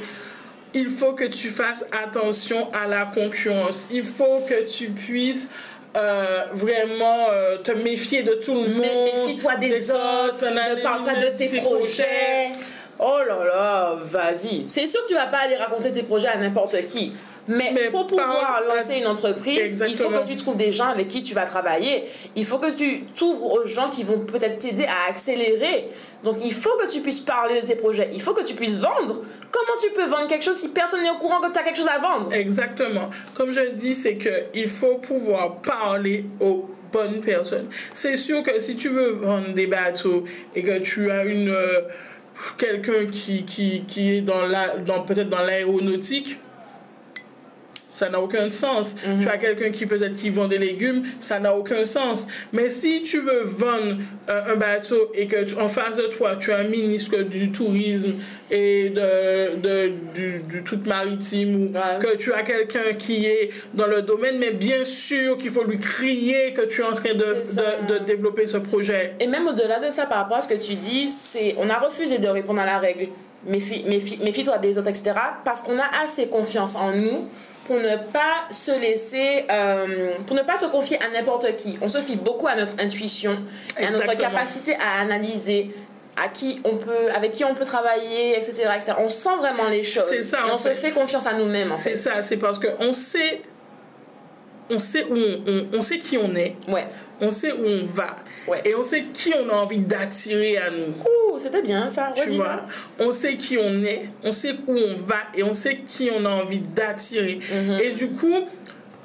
il 0.74 0.88
faut 0.88 1.12
que 1.12 1.24
tu 1.24 1.48
fasses 1.48 1.86
attention 2.04 2.68
à 2.72 2.86
la 2.86 3.06
concurrence. 3.06 3.88
Il 3.90 4.04
faut 4.04 4.40
que 4.48 4.68
tu 4.68 4.88
puisses 4.88 5.50
euh, 5.96 6.44
vraiment 6.52 7.28
euh, 7.30 7.56
te 7.58 7.72
méfier 7.72 8.22
de 8.22 8.34
tout 8.34 8.54
le 8.54 8.74
monde. 8.74 9.24
Méfie-toi 9.26 9.56
des, 9.56 9.90
autres, 9.90 10.44
ne 10.44 10.82
parle 10.82 11.04
pas 11.04 11.16
de 11.16 11.36
tes 11.36 11.48
projets. 11.60 12.50
Oh 12.98 13.18
là 13.26 13.44
là, 13.44 13.96
vas-y. 14.00 14.66
C'est 14.66 14.86
sûr 14.86 15.02
que 15.04 15.08
tu 15.08 15.14
vas 15.14 15.26
pas 15.26 15.38
aller 15.38 15.56
raconter 15.56 15.92
tes 15.92 16.02
projets 16.02 16.28
à 16.28 16.36
n'importe 16.36 16.84
qui. 16.86 17.12
Mais, 17.48 17.70
Mais 17.72 17.88
pour 17.88 18.06
pouvoir 18.06 18.62
à- 18.62 18.74
lancer 18.76 18.96
une 18.96 19.06
entreprise, 19.06 19.82
il 19.88 19.96
faut 19.96 20.10
que 20.10 20.26
tu 20.26 20.36
trouves 20.36 20.56
des 20.56 20.70
gens 20.70 20.86
avec 20.86 21.08
qui 21.08 21.22
tu 21.22 21.34
vas 21.34 21.44
travailler. 21.44 22.04
Il 22.36 22.44
faut 22.44 22.58
que 22.58 22.70
tu 22.70 23.04
t'ouvres 23.16 23.52
aux 23.52 23.66
gens 23.66 23.88
qui 23.88 24.04
vont 24.04 24.20
peut-être 24.20 24.58
t'aider 24.58 24.84
à 24.84 25.10
accélérer. 25.10 25.88
Donc 26.24 26.36
il 26.44 26.52
faut 26.52 26.76
que 26.80 26.86
tu 26.90 27.00
puisses 27.00 27.20
parler 27.20 27.60
de 27.62 27.66
tes 27.66 27.74
projets. 27.76 28.10
Il 28.12 28.20
faut 28.20 28.34
que 28.34 28.44
tu 28.44 28.54
puisses 28.54 28.78
vendre. 28.78 29.22
Comment 29.50 29.78
tu 29.80 29.90
peux 29.92 30.04
vendre 30.04 30.26
quelque 30.28 30.44
chose 30.44 30.58
si 30.58 30.68
personne 30.68 31.02
n'est 31.02 31.10
au 31.10 31.16
courant 31.16 31.40
que 31.40 31.50
tu 31.50 31.58
as 31.58 31.62
quelque 31.62 31.76
chose 31.78 31.88
à 31.88 31.98
vendre? 31.98 32.32
Exactement. 32.32 33.08
Comme 33.34 33.52
je 33.52 33.60
le 33.60 33.70
dis, 33.72 33.94
c'est 33.94 34.16
que 34.16 34.44
il 34.52 34.68
faut 34.68 34.96
pouvoir 34.96 35.56
parler 35.62 36.26
aux 36.40 36.68
bonnes 36.92 37.20
personnes. 37.20 37.68
C'est 37.94 38.16
sûr 38.16 38.42
que 38.42 38.58
si 38.60 38.76
tu 38.76 38.88
veux 38.90 39.10
vendre 39.12 39.52
des 39.54 39.66
bateaux 39.66 40.24
et 40.54 40.62
que 40.62 40.78
tu 40.80 41.10
as 41.10 41.24
une 41.24 41.48
euh, 41.50 41.80
quelqu'un 42.58 43.06
qui, 43.10 43.44
qui, 43.44 43.84
qui 43.86 44.16
est 44.16 44.20
dans 44.20 44.46
la 44.46 44.76
dans 44.76 45.02
peut-être 45.02 45.28
dans 45.28 45.42
l'aéronautique 45.42 46.38
ça 47.98 48.08
n'a 48.08 48.20
aucun 48.20 48.48
sens. 48.50 48.96
Tu 49.20 49.28
as 49.28 49.36
quelqu'un 49.38 49.70
qui 49.70 49.84
peut-être 49.86 50.14
qui 50.16 50.30
vend 50.30 50.46
des 50.48 50.58
légumes, 50.58 51.02
ça 51.20 51.38
n'a 51.40 51.54
aucun 51.54 51.84
sens. 51.84 52.26
Mais 52.52 52.68
si 52.70 53.02
tu 53.02 53.18
veux 53.20 53.42
vendre 53.44 53.96
euh, 54.28 54.52
un 54.52 54.56
bateau 54.56 55.10
et 55.14 55.26
que 55.26 55.44
tu- 55.44 55.56
en 55.56 55.68
face 55.68 55.96
de 55.96 56.06
toi, 56.16 56.36
tu 56.36 56.52
as 56.52 56.58
un 56.58 56.64
ministre 56.68 57.18
du 57.22 57.50
tourisme 57.50 58.14
et 58.50 58.90
de, 58.90 59.56
de- 59.56 59.92
du, 60.14 60.42
du 60.48 60.62
tout 60.64 60.78
maritime 60.86 61.54
ou 61.56 61.64
Ouais. 61.68 61.98
que 62.00 62.16
tu 62.16 62.32
as 62.32 62.42
quelqu'un 62.42 62.92
qui 62.98 63.26
est 63.26 63.50
dans 63.74 63.86
le 63.86 64.02
domaine, 64.02 64.38
mais 64.38 64.52
bien 64.52 64.84
sûr 64.84 65.36
qu'il 65.38 65.50
faut 65.50 65.64
lui 65.64 65.78
crier 65.78 66.52
que 66.54 66.62
tu 66.62 66.80
es 66.80 66.84
en 66.84 66.92
train 66.92 67.14
de, 67.14 67.18
de, 67.18 67.92
de 67.94 68.04
développer 68.04 68.46
ce 68.46 68.58
projet. 68.58 69.14
Et 69.20 69.26
même 69.26 69.46
au-delà 69.48 69.80
de 69.80 69.90
ça, 69.90 70.06
par 70.06 70.18
rapport 70.18 70.36
à 70.38 70.40
ce 70.42 70.48
que 70.48 70.54
tu 70.54 70.74
dis, 70.74 71.10
c'est 71.10 71.54
on 71.58 71.68
a 71.68 71.78
refusé 71.78 72.18
de 72.18 72.28
répondre 72.28 72.60
à 72.60 72.66
la 72.66 72.78
règle. 72.78 73.08
Méfie- 73.48 73.84
méfie- 73.86 74.18
Méfie-toi 74.22 74.58
des 74.58 74.76
autres, 74.78 74.88
etc. 74.88 75.12
Parce 75.44 75.60
qu'on 75.60 75.78
a 75.78 75.88
assez 76.04 76.26
confiance 76.28 76.74
en 76.74 76.92
nous 76.92 77.28
pour 77.68 77.78
ne 77.78 77.96
pas 77.96 78.48
se 78.50 78.72
laisser, 78.72 79.44
euh, 79.50 80.12
pour 80.26 80.34
ne 80.34 80.40
pas 80.42 80.56
se 80.56 80.64
confier 80.66 80.98
à 81.04 81.08
n'importe 81.10 81.54
qui. 81.56 81.78
On 81.82 81.88
se 81.88 81.98
fie 81.98 82.16
beaucoup 82.16 82.48
à 82.48 82.54
notre 82.56 82.74
intuition 82.82 83.38
et 83.78 83.84
à 83.84 83.90
notre 83.90 84.16
capacité 84.16 84.74
à 84.76 85.02
analyser 85.02 85.70
à 86.16 86.28
qui 86.28 86.60
on 86.64 86.76
peut, 86.76 87.10
avec 87.14 87.32
qui 87.32 87.44
on 87.44 87.54
peut 87.54 87.66
travailler, 87.66 88.36
etc. 88.36 88.70
etc. 88.74 88.92
On 88.98 89.10
sent 89.10 89.36
vraiment 89.38 89.68
les 89.68 89.82
choses. 89.82 90.18
Ça, 90.22 90.38
Et 90.48 90.50
on 90.50 90.58
se 90.58 90.70
fait. 90.70 90.90
confiance 90.92 91.26
à 91.26 91.34
nous-mêmes, 91.34 91.74
C'est 91.76 91.94
ça, 91.94 92.22
c'est 92.22 92.38
parce 92.38 92.58
qu'on 92.58 92.92
sait 92.94 93.42
on 94.70 94.78
sait 94.78 95.04
où 95.04 95.14
on, 95.16 95.50
on- 95.50 95.78
on 95.78 95.82
sait 95.82 95.98
qui 95.98 96.16
on 96.18 96.34
est, 96.34 96.54
Ouais. 96.68 96.86
on 97.20 97.30
sait 97.30 97.52
où 97.52 97.64
on 97.66 97.84
va, 97.84 98.16
Ouais. 98.46 98.62
et 98.64 98.74
on 98.74 98.82
sait 98.82 99.04
qui 99.12 99.32
on 99.34 99.48
a 99.50 99.54
envie 99.54 99.78
d'attirer 99.78 100.56
à 100.58 100.70
nous. 100.70 100.88
Ouh, 101.32 101.38
c'était 101.38 101.62
bien 101.62 101.88
ça. 101.88 102.12
Tu 102.16 102.28
vois, 102.30 102.44
ça. 102.46 102.66
on 103.00 103.12
sait 103.12 103.36
qui 103.36 103.58
on 103.58 103.82
est, 103.84 104.06
on 104.24 104.32
sait 104.32 104.54
où 104.66 104.76
on 104.76 104.94
va 104.94 105.16
et 105.34 105.42
on 105.42 105.52
sait 105.52 105.76
qui 105.86 106.10
on 106.14 106.24
a 106.24 106.30
envie 106.30 106.60
d'attirer. 106.60 107.38
Mhm. 107.52 107.78
Et 107.82 107.90
du 107.92 108.08
coup, 108.08 108.34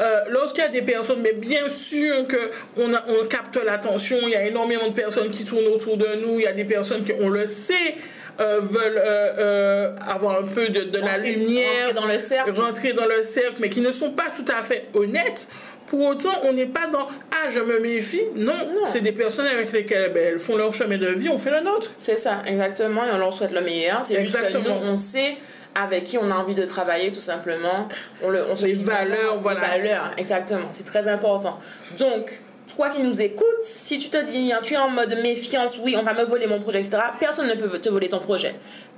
euh, 0.02 0.20
lorsqu'il 0.30 0.64
y 0.64 0.66
a 0.68 0.70
des 0.70 0.82
personnes, 0.82 1.22
mais 1.22 1.34
bien 1.34 1.70
sûr 1.70 2.26
que 2.28 2.50
on, 2.78 2.94
a- 2.94 3.04
on 3.08 3.26
capte 3.28 3.58
l'attention, 3.64 4.18
il 4.24 4.30
y 4.30 4.36
a 4.36 4.48
énormément 4.48 4.88
de 4.90 4.94
personnes 4.94 5.30
qui 5.30 5.44
tournent 5.46 5.68
autour 5.68 5.98
de 5.98 6.08
nous, 6.22 6.40
il 6.40 6.44
y 6.44 6.48
a 6.48 6.54
des 6.54 6.66
personnes 6.66 7.04
qui, 7.04 7.12
on 7.22 7.30
le 7.30 7.46
sait, 7.48 7.96
euh, 8.40 8.60
veulent 8.62 8.98
euh, 8.98 9.34
euh, 9.38 9.96
avoir 10.08 10.40
un 10.40 10.44
peu 10.44 10.70
de, 10.70 10.84
de 10.84 10.98
la 11.00 11.18
lumière, 11.18 11.88
rentrer 11.90 11.94
dans 11.94 12.06
le 12.08 12.20
cercle. 12.20 12.52
rentrer 12.60 12.94
dans 12.94 13.06
le 13.06 13.24
cercle, 13.24 13.58
mais 13.60 13.70
qui 13.70 13.82
ne 13.82 13.92
sont 13.92 14.12
pas 14.12 14.32
tout 14.36 14.46
à 14.52 14.64
fait 14.64 14.88
honnêtes. 14.94 15.48
Pour 15.88 16.02
autant, 16.08 16.34
on 16.44 16.54
n'est 16.54 16.66
pas 16.66 16.88
dans 16.88 17.08
Ah, 17.32 17.50
je 17.50 17.60
me 17.60 17.80
méfie. 17.80 18.22
Non, 18.36 18.54
Non. 18.74 18.86
c'est 18.86 19.02
des 19.02 19.12
personnes 19.12 19.46
avec 19.46 19.72
lesquelles 19.72 20.12
ben, 20.12 20.24
elles 20.30 20.40
font 20.40 20.56
leur 20.56 20.74
chemin 20.74 20.98
de 20.98 21.08
vie, 21.08 21.30
on 21.30 21.38
fait 21.38 21.52
le 21.52 21.62
nôtre. 21.62 21.92
C'est 21.98 22.18
ça, 22.18 22.42
exactement, 22.48 23.06
et 23.06 23.12
on 23.14 23.18
leur 23.20 23.34
souhaite 23.34 23.52
le 23.52 23.62
meilleur. 23.62 24.00
C'est 24.04 24.20
juste 24.24 24.36
que 24.36 24.42
nous, 24.42 24.48
Exactement. 24.48 24.80
on 24.84 24.96
sait 24.96 25.36
avec 25.76 26.06
qui 26.06 26.18
on 26.18 26.30
a 26.32 26.36
envie 26.36 26.56
de 26.56 26.66
travailler, 26.66 27.12
tout 27.12 27.20
simplement. 27.20 27.88
On 28.24 28.30
le, 28.30 28.46
on 28.50 28.56
se 28.56 28.66
Les 28.66 28.74
dit 28.74 28.84
valeurs, 28.84 29.40
voilà. 29.40 29.76
Les 29.78 29.84
valeurs, 29.84 30.12
exactement, 30.18 30.68
c'est 30.72 30.86
très 30.86 31.08
important. 31.08 31.60
Donc, 32.00 32.40
toi 32.68 32.90
qui 32.90 33.02
nous 33.02 33.22
écoutes, 33.22 33.64
si 33.64 33.98
tu 34.00 34.10
te 34.10 34.18
dis, 34.24 34.52
hein, 34.54 34.60
tu 34.64 34.74
es 34.74 34.78
en 34.78 34.90
mode 34.90 35.18
méfiance, 35.22 35.78
oui, 35.82 35.96
on 36.00 36.04
va 36.04 36.14
me 36.14 36.24
voler 36.24 36.48
mon 36.48 36.60
projet, 36.60 36.80
etc., 36.80 36.98
personne 37.20 37.48
ne 37.48 37.56
peut 37.56 37.80
te 37.80 37.90
voler 37.90 38.10
ton 38.10 38.20
projet. 38.20 38.56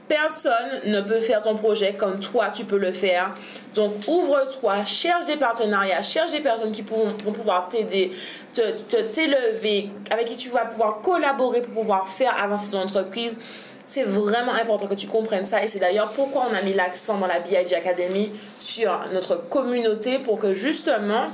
Personne 0.08 0.82
ne 0.86 1.02
peut 1.02 1.20
faire 1.22 1.42
ton 1.42 1.56
projet 1.56 1.94
comme 1.94 2.20
toi, 2.20 2.50
tu 2.54 2.64
peux 2.64 2.78
le 2.78 2.94
faire. 2.94 3.34
Donc, 3.74 3.94
ouvre-toi, 4.08 4.86
cherche 4.86 5.26
des 5.26 5.36
partenariats, 5.36 6.04
cherche 6.04 6.30
des 6.32 6.42
personnes 6.42 6.72
qui 6.72 6.84
vont 6.84 7.34
pouvoir 7.34 7.68
t'aider, 7.70 8.12
te 8.54 8.62
te- 8.84 9.02
t'élever, 9.02 9.90
avec 10.12 10.28
qui 10.28 10.36
tu 10.36 10.50
vas 10.50 10.66
pouvoir 10.66 11.02
collaborer 11.02 11.62
pour 11.62 11.74
pouvoir 11.74 12.08
faire 12.08 12.40
avancer 12.42 12.70
ton 12.70 12.82
entreprise. 12.82 13.42
C'est 13.86 14.04
vraiment 14.04 14.54
important 14.54 14.88
que 14.88 14.96
tu 14.96 15.08
comprennes 15.08 15.46
ça 15.46 15.64
et 15.64 15.68
c'est 15.68 15.80
d'ailleurs 15.80 16.10
pourquoi 16.12 16.48
on 16.52 16.56
a 16.56 16.62
mis 16.62 16.74
l'accent 16.74 17.18
dans 17.20 17.28
la 17.28 17.40
BIG 17.40 17.74
Academy 17.74 18.32
sur 18.58 19.00
notre 19.14 19.36
communauté 19.50 20.20
pour 20.20 20.40
que 20.40 20.54
justement 20.54 21.28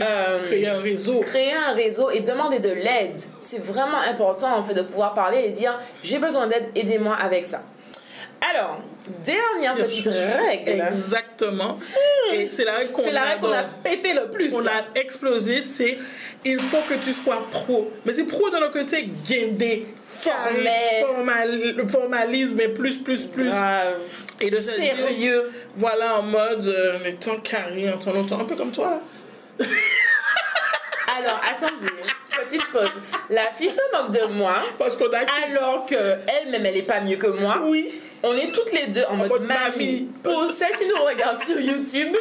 euh, 0.00 0.42
Créer 0.44 0.68
un 0.68 0.80
réseau. 0.80 1.20
créer 1.20 1.52
un 1.52 1.74
réseau 1.74 2.10
et 2.10 2.20
demander 2.20 2.60
de 2.60 2.70
l'aide. 2.70 3.20
C'est 3.38 3.62
vraiment 3.62 4.00
important 4.08 4.56
en 4.56 4.62
fait 4.62 4.74
de 4.74 4.82
pouvoir 4.82 5.12
parler 5.12 5.42
et 5.44 5.50
dire 5.50 5.78
j'ai 6.02 6.18
besoin 6.18 6.46
d'aide, 6.46 6.68
aidez-moi 6.74 7.14
avec 7.14 7.44
ça. 7.44 7.62
Alors, 8.50 8.78
dernière 9.24 9.74
petite 9.76 10.06
règle. 10.06 10.82
Exactement. 10.82 11.78
Et 12.32 12.48
c'est 12.50 12.64
la 12.64 12.74
règle 12.74 12.92
qu'on 12.92 13.14
a 13.14 13.20
adore. 13.20 13.54
pété 13.82 14.12
le 14.12 14.30
plus. 14.30 14.54
on 14.54 14.66
a 14.66 14.84
explosé, 14.94 15.62
c'est 15.62 15.98
il 16.44 16.58
faut 16.60 16.80
que 16.88 16.94
tu 16.94 17.12
sois 17.12 17.46
pro. 17.50 17.90
Mais 18.04 18.12
c'est 18.14 18.24
pro 18.24 18.48
dans 18.50 18.60
le 18.60 18.68
côté 18.68 19.08
guindé, 19.26 19.86
Formel. 20.02 20.68
formal, 21.04 21.88
formalisme 21.88 22.60
et 22.60 22.68
plus, 22.68 22.98
plus, 22.98 23.26
plus. 23.26 23.48
Grave. 23.48 23.96
Et 24.40 24.50
de 24.50 24.56
dire, 24.56 24.72
Sérieux. 24.72 25.50
voilà, 25.76 26.18
en 26.18 26.22
mode, 26.22 26.68
euh, 26.68 26.98
en 26.98 27.04
étant 27.04 27.38
carré, 27.38 27.90
en 27.90 27.98
temps 27.98 28.12
longtemps, 28.12 28.40
un 28.40 28.44
peu 28.44 28.56
comme 28.56 28.72
toi. 28.72 29.00
là. 29.58 29.66
Alors, 31.18 31.40
attendez, 31.50 31.90
petite 32.38 32.64
pause. 32.70 32.90
La 33.30 33.50
fille 33.52 33.70
se 33.70 33.80
moque 33.92 34.12
de 34.12 34.26
moi 34.34 34.62
Parce 34.78 34.96
qu'on 34.96 35.10
a... 35.10 35.20
alors 35.46 35.86
que 35.86 35.94
elle-même 35.96 36.66
elle 36.66 36.76
est 36.76 36.82
pas 36.82 37.00
mieux 37.00 37.16
que 37.16 37.26
moi. 37.26 37.62
Oui. 37.64 37.88
On 38.22 38.32
est 38.36 38.50
toutes 38.52 38.72
les 38.72 38.88
deux 38.88 39.04
en, 39.08 39.16
mode, 39.16 39.28
mode 39.28 39.42
mamie. 39.42 40.08
Pour 40.22 40.50
celles 40.50 40.76
qui 40.76 40.86
nous 40.86 41.04
regardent 41.04 41.40
sur 41.40 41.60
YouTube, 41.60 42.16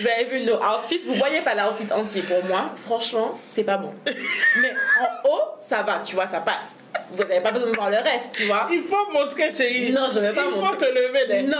vous 0.00 0.08
avez 0.08 0.24
vu 0.24 0.44
nos 0.46 0.56
outfits. 0.56 1.00
Vous 1.06 1.14
voyez 1.14 1.40
pas 1.42 1.54
l'outfit 1.54 1.92
entier 1.92 2.22
pour 2.22 2.42
moi. 2.44 2.70
Franchement, 2.76 3.34
c'est 3.36 3.64
pas 3.64 3.76
bon. 3.76 3.90
Mais 4.06 4.72
en 5.00 5.28
haut, 5.28 5.42
ça 5.60 5.82
va, 5.82 6.00
tu 6.04 6.14
vois, 6.14 6.26
ça 6.26 6.40
passe. 6.40 6.80
Vous 7.10 7.18
n'avez 7.18 7.40
pas 7.40 7.50
besoin 7.50 7.70
de 7.70 7.76
voir 7.76 7.90
le 7.90 7.96
reste, 7.96 8.36
tu 8.36 8.44
vois. 8.44 8.66
Il 8.72 8.82
faut 8.82 9.12
montrer, 9.12 9.54
chérie. 9.54 9.92
Non, 9.92 10.08
je 10.12 10.20
vais 10.20 10.32
pas 10.32 10.44
Il 10.46 10.52
faut 10.52 10.60
montrer. 10.64 10.78
te 10.78 10.84
lever 10.86 11.26
des... 11.28 11.42
Non, 11.42 11.58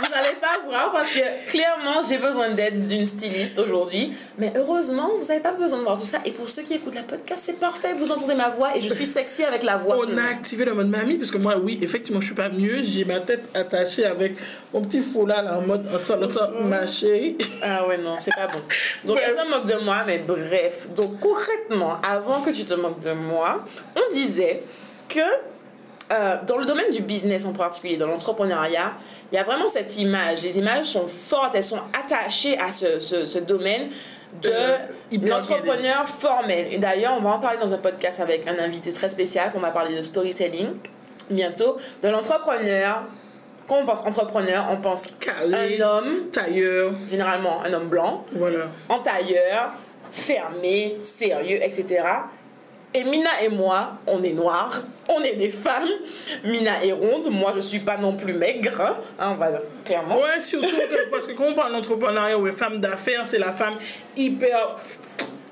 vous 0.00 0.08
n'allez 0.10 0.36
pas 0.40 0.60
voir 0.64 0.92
parce 0.92 1.08
que 1.08 1.50
clairement 1.50 2.02
j'ai 2.08 2.18
besoin 2.18 2.50
d'aide 2.50 2.86
d'une 2.86 3.04
styliste 3.04 3.58
aujourd'hui. 3.58 4.12
Mais 4.38 4.52
heureusement, 4.56 5.10
vous 5.18 5.26
n'avez 5.26 5.40
pas 5.40 5.52
besoin 5.52 5.78
de 5.80 5.84
voir 5.84 5.98
tout 5.98 6.06
ça. 6.06 6.18
Et 6.24 6.30
pour 6.30 6.48
ceux 6.48 6.62
qui 6.62 6.74
écoutent 6.74 6.94
la 6.94 7.02
podcast, 7.02 7.42
c'est 7.44 7.58
parfait. 7.58 7.94
Vous 7.94 8.10
entendez 8.12 8.34
ma 8.34 8.48
voix 8.48 8.76
et 8.76 8.80
je 8.80 8.88
suis 8.88 9.06
sexy 9.06 9.44
avec 9.44 9.62
la 9.62 9.76
voix. 9.76 9.96
On 9.98 10.16
a 10.16 10.22
activé 10.24 10.64
le 10.64 10.74
mode 10.74 10.88
mamie 10.88 11.16
parce 11.16 11.30
que 11.30 11.38
moi, 11.38 11.56
oui, 11.58 11.78
effectivement, 11.82 12.20
je 12.20 12.26
suis 12.26 12.34
pas 12.34 12.48
mieux. 12.48 12.80
J'ai 12.82 13.04
ma 13.04 13.17
tête 13.20 13.48
attachée 13.54 14.04
avec 14.04 14.34
mon 14.72 14.82
petit 14.82 15.00
foulard 15.00 15.42
là, 15.42 15.58
en 15.58 15.62
mode 15.62 15.86
en 15.86 16.26
temps, 16.26 16.50
ma 16.62 16.86
chérie. 16.86 17.36
Ah 17.62 17.86
ouais, 17.86 17.98
non, 17.98 18.16
c'est 18.18 18.34
pas 18.34 18.46
bon. 18.46 18.60
Donc 19.04 19.18
elle 19.24 19.30
se 19.30 19.48
moque 19.48 19.66
de 19.66 19.84
moi, 19.84 19.98
mais 20.06 20.18
bref. 20.18 20.88
Donc 20.94 21.20
concrètement, 21.20 21.98
avant 22.02 22.40
que 22.40 22.50
tu 22.50 22.64
te 22.64 22.74
moques 22.74 23.00
de 23.00 23.12
moi, 23.12 23.64
on 23.96 24.12
disait 24.12 24.62
que 25.08 25.20
euh, 26.10 26.36
dans 26.46 26.56
le 26.56 26.66
domaine 26.66 26.90
du 26.90 27.02
business 27.02 27.44
en 27.44 27.52
particulier, 27.52 27.96
dans 27.96 28.06
l'entrepreneuriat, 28.06 28.92
il 29.30 29.34
y 29.34 29.38
a 29.38 29.44
vraiment 29.44 29.68
cette 29.68 29.98
image. 29.98 30.42
Les 30.42 30.58
images 30.58 30.86
sont 30.86 31.06
fortes, 31.06 31.54
elles 31.54 31.64
sont 31.64 31.80
attachées 31.98 32.58
à 32.58 32.72
ce, 32.72 33.00
ce, 33.00 33.26
ce 33.26 33.38
domaine 33.38 33.88
de 34.42 34.50
Euh, 34.50 34.76
l'entrepreneur 35.26 36.06
formel. 36.06 36.68
Et 36.70 36.78
d'ailleurs, 36.78 37.14
on 37.18 37.22
va 37.22 37.30
en 37.30 37.38
parler 37.38 37.58
dans 37.58 37.72
un 37.72 37.78
podcast 37.78 38.20
avec 38.20 38.46
un 38.46 38.58
invité 38.58 38.92
très 38.92 39.08
spécial, 39.08 39.50
qu'on 39.50 39.60
va 39.60 39.70
parler 39.70 39.96
de 39.96 40.02
storytelling 40.02 40.68
bientôt, 41.30 41.76
de 42.02 42.08
l'entrepreneur. 42.08 43.04
Quand 43.66 43.80
on 43.82 43.86
pense 43.86 44.06
entrepreneur, 44.06 44.66
on 44.70 44.76
pense 44.78 45.08
un 45.28 45.80
homme, 45.82 46.30
tailleur, 46.32 46.92
généralement 47.10 47.62
un 47.62 47.72
homme 47.74 47.88
blanc, 47.88 48.24
voilà. 48.32 48.64
en 48.88 49.00
tailleur, 49.00 49.70
fermé, 50.10 50.96
sérieux, 51.02 51.58
etc. 51.62 52.02
Et 52.94 53.04
Mina 53.04 53.28
et 53.42 53.50
moi, 53.50 53.98
on 54.06 54.22
est 54.22 54.32
noirs, 54.32 54.82
on 55.08 55.22
est 55.22 55.34
des 55.34 55.50
femmes. 55.50 55.90
Mina 56.44 56.82
est 56.82 56.92
ronde, 56.92 57.28
moi 57.30 57.52
je 57.54 57.60
suis 57.60 57.80
pas 57.80 57.98
non 57.98 58.14
plus 58.14 58.32
maigre, 58.32 58.80
hein, 58.80 58.96
hein, 59.18 59.34
voilà, 59.36 59.60
clairement. 59.84 60.16
Ouais, 60.16 60.40
surtout 60.40 60.74
parce 61.10 61.26
que 61.26 61.32
quand 61.32 61.48
on 61.48 61.54
parle 61.54 61.72
d'entrepreneuriat 61.72 62.38
ou 62.38 62.46
de 62.46 62.50
femme 62.50 62.80
d'affaires, 62.80 63.26
c'est 63.26 63.38
la 63.38 63.52
femme 63.52 63.74
hyper 64.16 64.76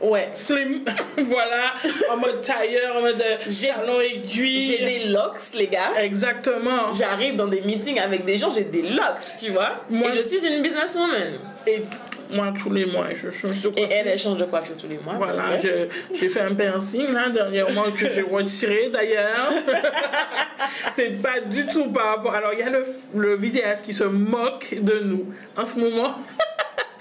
Ouais. 0.01 0.29
slim, 0.35 0.85
voilà, 1.19 1.73
en 2.11 2.17
mode 2.19 2.41
tailleur, 2.43 2.97
en 2.97 3.01
mode 3.01 3.17
talon 3.19 4.01
aiguille. 4.01 4.61
J'ai 4.61 4.85
des 4.85 5.05
locks, 5.09 5.55
les 5.55 5.69
gars. 5.69 5.93
Exactement. 6.01 6.93
J'arrive 6.93 7.37
dans 7.37 7.49
des 7.49 7.63
meetings 7.63 7.99
avec 7.99 8.25
des 8.25 8.37
gens, 8.37 8.51
j'ai 8.51 8.65
des 8.65 8.83
locks, 8.83 9.37
tu 9.39 9.51
vois. 9.53 9.85
Moi- 9.89 10.09
Et 10.13 10.19
je 10.19 10.23
suis 10.23 10.47
une 10.47 10.63
businesswoman. 10.63 11.39
Et 11.67 11.83
moi, 12.33 12.53
tous 12.61 12.71
les 12.73 12.87
mois, 12.87 13.07
je 13.15 13.31
change 13.31 13.61
de 13.63 13.69
Et 13.69 13.73
coiffure. 13.73 13.89
elle, 13.91 14.09
elle 14.09 14.19
change 14.19 14.37
de 14.37 14.45
coiffure 14.45 14.77
tous 14.77 14.87
les 14.89 14.99
mois. 14.99 15.15
Voilà, 15.17 15.57
j'ai 15.59 16.29
fait 16.29 16.41
un 16.41 16.55
piercing 16.55 17.13
là 17.13 17.29
dernièrement 17.31 17.85
que 17.91 18.09
j'ai 18.13 18.23
retiré 18.23 18.91
d'ailleurs. 18.93 19.51
c'est 20.93 21.23
pas 21.23 21.41
du 21.41 21.67
tout 21.67 21.87
par 21.91 22.17
rapport. 22.17 22.35
Alors 22.35 22.53
il 22.53 22.59
y 22.61 22.63
a 22.63 22.71
le, 22.71 22.85
le 23.15 23.37
vidéaste 23.37 23.87
qui 23.87 23.93
se 23.93 24.05
moque 24.05 24.75
de 24.81 24.99
nous 25.01 25.27
en 25.57 25.65
ce 25.65 25.79
moment. 25.79 26.15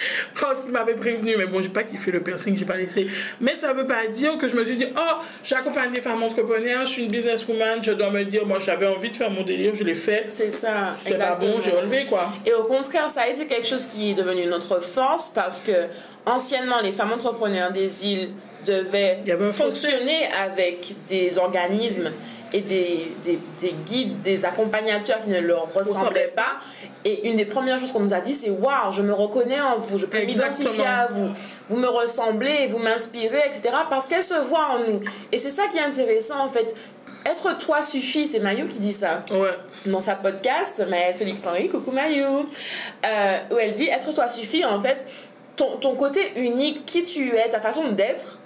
Parce 0.39 0.62
qu'il 0.62 0.72
m'avait 0.72 0.94
prévenu, 0.94 1.36
mais 1.38 1.46
bon, 1.46 1.62
j'ai 1.62 1.70
pas 1.70 1.84
kiffé 1.84 2.12
le 2.12 2.22
piercing, 2.22 2.58
j'ai 2.58 2.65
pas 2.65 2.78
laissé. 2.78 3.08
Mais 3.39 3.56
ça 3.56 3.74
veut 3.74 3.88
pas 3.88 4.08
dire 4.08 4.38
que 4.38 4.48
je 4.48 4.56
me 4.56 4.63
suis 4.63 4.76
dit, 4.76 4.88
oh, 4.96 5.22
j'accompagne 5.44 5.91
des 5.91 6.02
femmes 6.02 6.24
entrepreneurs, 6.24 6.86
je 6.86 6.91
suis 6.91 7.04
une 7.04 7.12
businesswoman, 7.12 7.84
je 7.84 7.91
dois 7.91 8.10
me 8.12 8.24
dire, 8.24 8.46
moi 8.46 8.60
j'avais 8.60 8.88
envie 8.88 9.12
de 9.12 9.15
faire 9.15 9.30
mon 9.30 9.44
délire, 9.44 9.74
je 9.74 9.84
l'ai 9.84 9.96
fait. 9.96 10.26
C'est 10.28 10.52
ça. 10.52 10.96
C'était 11.04 11.18
pas 11.18 11.36
bon, 11.36 11.60
j'ai 11.62 11.72
relevé 11.72 12.06
quoi. 12.06 12.32
Et 12.46 12.54
au 12.54 12.63
contraire, 12.63 13.10
ça 13.10 13.22
a 13.22 13.28
été 13.28 13.46
quelque 13.46 13.68
chose 13.68 13.86
qui 13.86 14.12
est 14.12 14.13
devenu 14.13 14.46
notre 14.46 14.82
force 14.82 15.30
parce 15.30 15.60
que 15.60 15.72
anciennement, 16.26 16.82
les 16.82 16.91
femmes 16.91 17.12
entrepreneurs 17.12 17.72
des 17.72 18.06
îles 18.06 18.30
devaient 18.65 19.20
fonctionner 19.54 20.28
avec 20.44 20.96
des 21.08 21.38
organismes 21.38 22.12
et 22.56 22.62
des, 22.62 23.12
des, 23.26 23.38
des 23.60 23.76
guides, 23.86 24.22
des 24.22 24.46
accompagnateurs 24.46 25.22
qui 25.22 25.30
ne 25.30 25.41
leur 25.41 25.74
ressemblaient 25.74 26.32
pas. 26.34 26.54
Et 27.04 27.28
une 27.28 27.36
des 27.36 27.44
premières 27.44 27.80
choses 27.82 27.91
qu'on 27.91 28.00
nous 28.00 28.13
a 28.13 28.22
dit, 28.22 28.34
c'est 28.34 28.50
Waouh, 28.50 28.94
je 28.94 29.02
me 29.02 29.13
reconnais 29.13 29.60
en 29.60 29.78
vous, 29.78 29.98
je 29.98 30.06
peux 30.06 30.20
m'identifier 30.24 30.86
à 30.86 31.08
vous, 31.12 31.28
vous 31.68 31.78
me 31.78 31.88
ressemblez, 31.88 32.68
vous 32.68 32.80
m'inspirez, 32.80 33.41
etc. 33.46 33.72
Parce 33.89 34.06
qu'elles 34.08 34.24
se 34.24 34.36
voient 34.36 34.68
en 34.70 34.80
nous. 34.80 35.02
Et 35.34 35.38
c'est 35.38 35.50
ça 35.50 35.63
qui 35.70 35.78
est 35.78 35.82
intéressant 35.82 36.39
en 36.39 36.50
fait. 36.50 36.74
Être 37.26 37.58
toi 37.58 37.84
suffit, 37.84 38.26
c'est 38.26 38.39
Mayu 38.39 38.68
qui 38.68 38.80
dit 38.80 38.94
ça 38.94 39.24
Ouais. 39.32 39.50
dans 39.88 40.00
sa 40.00 40.15
podcast, 40.15 40.86
Maëlle 40.88 41.15
Félix 41.18 41.46
Henry, 41.46 41.68
coucou 41.68 41.91
Mayou, 41.91 42.48
euh, 43.06 43.38
où 43.52 43.58
elle 43.58 43.74
dit 43.74 43.89
être 43.89 44.13
toi 44.13 44.30
suffit, 44.30 44.63
en 44.63 44.80
fait, 44.82 44.98
ton, 45.58 45.78
ton 45.78 45.96
côté 45.96 46.22
unique, 46.38 46.86
qui 46.86 47.04
tu 47.04 47.36
es, 47.36 47.50
ta 47.50 47.60
façon 47.60 47.89
d'être, 47.89 48.38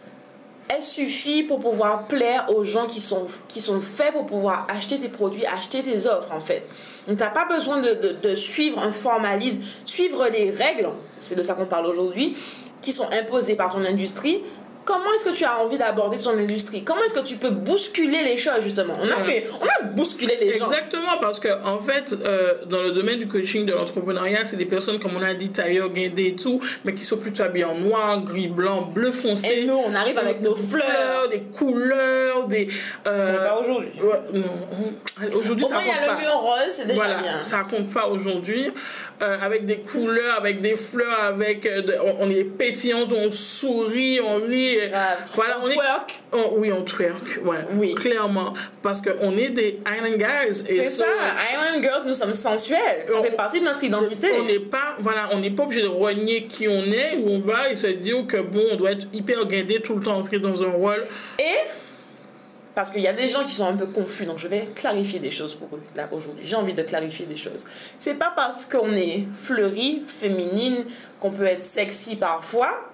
elle 0.69 0.83
suffit 0.83 1.43
pour 1.43 1.59
pouvoir 1.59 2.07
plaire 2.07 2.45
aux 2.55 2.63
gens 2.63 2.85
qui 2.85 3.01
sont, 3.01 3.25
qui 3.47 3.59
sont 3.59 3.81
faits 3.81 4.13
pour 4.13 4.27
pouvoir 4.27 4.67
acheter 4.69 4.99
tes 4.99 5.09
produits, 5.09 5.43
acheter 5.47 5.81
tes 5.81 6.05
offres, 6.05 6.31
en 6.31 6.39
fait. 6.39 6.67
Donc, 7.07 7.17
tu 7.17 7.23
n'as 7.23 7.31
pas 7.31 7.45
besoin 7.45 7.81
de, 7.81 7.93
de, 7.93 8.11
de 8.11 8.35
suivre 8.35 8.79
un 8.79 8.91
formalisme, 8.91 9.63
suivre 9.83 10.27
les 10.27 10.51
règles, 10.51 10.89
c'est 11.19 11.35
de 11.35 11.41
ça 11.41 11.55
qu'on 11.55 11.65
parle 11.65 11.87
aujourd'hui, 11.87 12.37
qui 12.83 12.93
sont 12.93 13.07
imposées 13.11 13.55
par 13.55 13.73
ton 13.73 13.83
industrie. 13.83 14.43
Comment 14.89 15.13
est-ce 15.15 15.25
que 15.25 15.35
tu 15.35 15.45
as 15.45 15.59
envie 15.59 15.77
d'aborder 15.77 16.17
ton 16.17 16.31
industrie? 16.37 16.83
Comment 16.83 17.03
est-ce 17.03 17.13
que 17.13 17.19
tu 17.23 17.35
peux 17.35 17.51
bousculer 17.51 18.23
les 18.23 18.37
choses, 18.37 18.61
justement? 18.63 18.95
On 18.99 19.07
a 19.07 19.17
fait, 19.17 19.45
on 19.61 19.65
a 19.65 19.83
bousculé 19.89 20.35
les 20.41 20.53
gens. 20.53 20.65
Exactement, 20.65 21.17
parce 21.21 21.39
que 21.39 21.49
en 21.63 21.79
fait, 21.79 22.15
euh, 22.25 22.55
dans 22.65 22.81
le 22.81 22.89
domaine 22.91 23.19
du 23.19 23.27
coaching, 23.27 23.65
de 23.67 23.73
l'entrepreneuriat, 23.73 24.45
c'est 24.45 24.57
des 24.57 24.65
personnes, 24.65 24.97
comme 24.99 25.15
on 25.15 25.21
a 25.21 25.35
dit, 25.35 25.49
tailleur, 25.51 25.89
guindé 25.89 26.25
et 26.29 26.35
tout, 26.35 26.59
mais 26.83 26.93
qui 26.95 27.03
sont 27.03 27.17
plutôt 27.17 27.43
habillées 27.43 27.65
en 27.65 27.75
noir, 27.75 28.21
gris, 28.23 28.47
blanc, 28.47 28.81
bleu 28.81 29.11
foncé. 29.11 29.59
Et 29.59 29.65
nous, 29.65 29.75
on 29.75 29.93
arrive 29.93 30.17
avec 30.17 30.41
nos 30.41 30.55
fleurs. 30.55 31.29
des 31.29 31.41
couleurs, 31.41 32.47
des... 32.47 32.67
euh, 33.07 33.45
pas 33.47 33.59
aujourd'hui. 33.59 33.91
ouais, 34.01 34.19
non, 34.33 35.37
aujourd'hui, 35.37 35.65
Au 35.65 35.67
ça 35.67 35.73
moins, 35.75 35.83
il 35.83 35.87
y 35.89 35.91
compte 35.91 36.03
a 36.03 36.07
pas. 36.07 36.13
le 36.15 36.19
mur 36.21 36.33
rose, 36.33 36.57
c'est 36.71 36.87
déjà 36.87 36.95
Voilà, 36.95 37.21
bien. 37.21 37.43
ça 37.43 37.63
compte 37.69 37.91
pas 37.91 38.07
aujourd'hui. 38.07 38.71
Euh, 39.21 39.37
avec 39.41 39.65
des 39.65 39.79
couleurs, 39.79 40.37
avec 40.37 40.61
des 40.61 40.75
fleurs, 40.75 41.23
avec 41.25 41.65
euh, 41.65 41.81
de- 41.81 41.97
on, 42.05 42.25
on 42.27 42.29
est 42.31 42.45
pétillant, 42.45 43.05
on 43.13 43.29
sourit, 43.29 44.19
on 44.21 44.37
rit. 44.37 44.78
Voilà, 45.33 45.57
On 45.61 45.65
on, 45.65 45.69
est. 45.69 45.75
twerk. 45.75 46.21
on- 46.33 46.53
oui, 46.57 46.71
on 46.71 46.83
twerk. 46.83 47.39
Ouais, 47.43 47.57
Oui. 47.73 47.95
clairement, 47.95 48.53
parce 48.81 49.01
que 49.01 49.09
on 49.21 49.37
est 49.37 49.49
des 49.49 49.79
Island 49.87 50.17
guys. 50.17 50.63
C'est 50.65 50.83
ça, 50.83 51.05
Island 51.53 51.83
Girls, 51.83 52.03
nous 52.05 52.13
sommes 52.13 52.33
sensuels. 52.33 53.05
Ça 53.07 53.13
On- 53.19 53.23
fait 53.23 53.31
partie 53.31 53.59
de 53.59 53.65
notre 53.65 53.83
identité. 53.83 54.27
On 54.39 54.43
n'est 54.45 54.59
pas, 54.59 54.95
voilà, 54.99 55.29
on 55.31 55.39
n'est 55.39 55.51
pas 55.51 55.63
obligé 55.63 55.81
de 55.81 55.87
renier 55.87 56.45
qui 56.45 56.67
on 56.67 56.83
est, 56.85 57.17
où 57.17 57.29
on 57.29 57.39
va 57.39 57.69
et 57.71 57.75
se 57.75 57.87
dire 57.87 58.25
que 58.27 58.37
bon, 58.37 58.63
on 58.71 58.75
doit 58.75 58.91
être 58.91 59.07
hyper 59.13 59.45
guindé 59.45 59.81
tout 59.81 59.95
le 59.95 60.03
temps, 60.03 60.17
entrer 60.17 60.39
dans 60.39 60.63
un 60.63 60.71
rôle. 60.71 61.05
Et 61.39 61.43
parce 62.75 62.91
qu'il 62.91 63.01
y 63.01 63.07
a 63.07 63.13
des 63.13 63.27
gens 63.27 63.43
qui 63.43 63.53
sont 63.53 63.65
un 63.67 63.75
peu 63.75 63.87
confus, 63.87 64.25
donc 64.25 64.37
je 64.37 64.47
vais 64.47 64.67
clarifier 64.73 65.19
des 65.19 65.31
choses 65.31 65.53
pour 65.53 65.67
eux 65.75 65.81
là 65.95 66.07
aujourd'hui. 66.11 66.45
J'ai 66.47 66.55
envie 66.55 66.73
de 66.73 66.83
clarifier 66.83 67.25
des 67.25 67.35
choses. 67.35 67.65
C'est 67.97 68.13
pas 68.13 68.31
parce 68.33 68.63
qu'on 68.63 68.91
est 68.95 69.25
fleuri, 69.33 70.03
féminine, 70.07 70.85
qu'on 71.19 71.31
peut 71.31 71.45
être 71.45 71.63
sexy 71.63 72.15
parfois, 72.15 72.88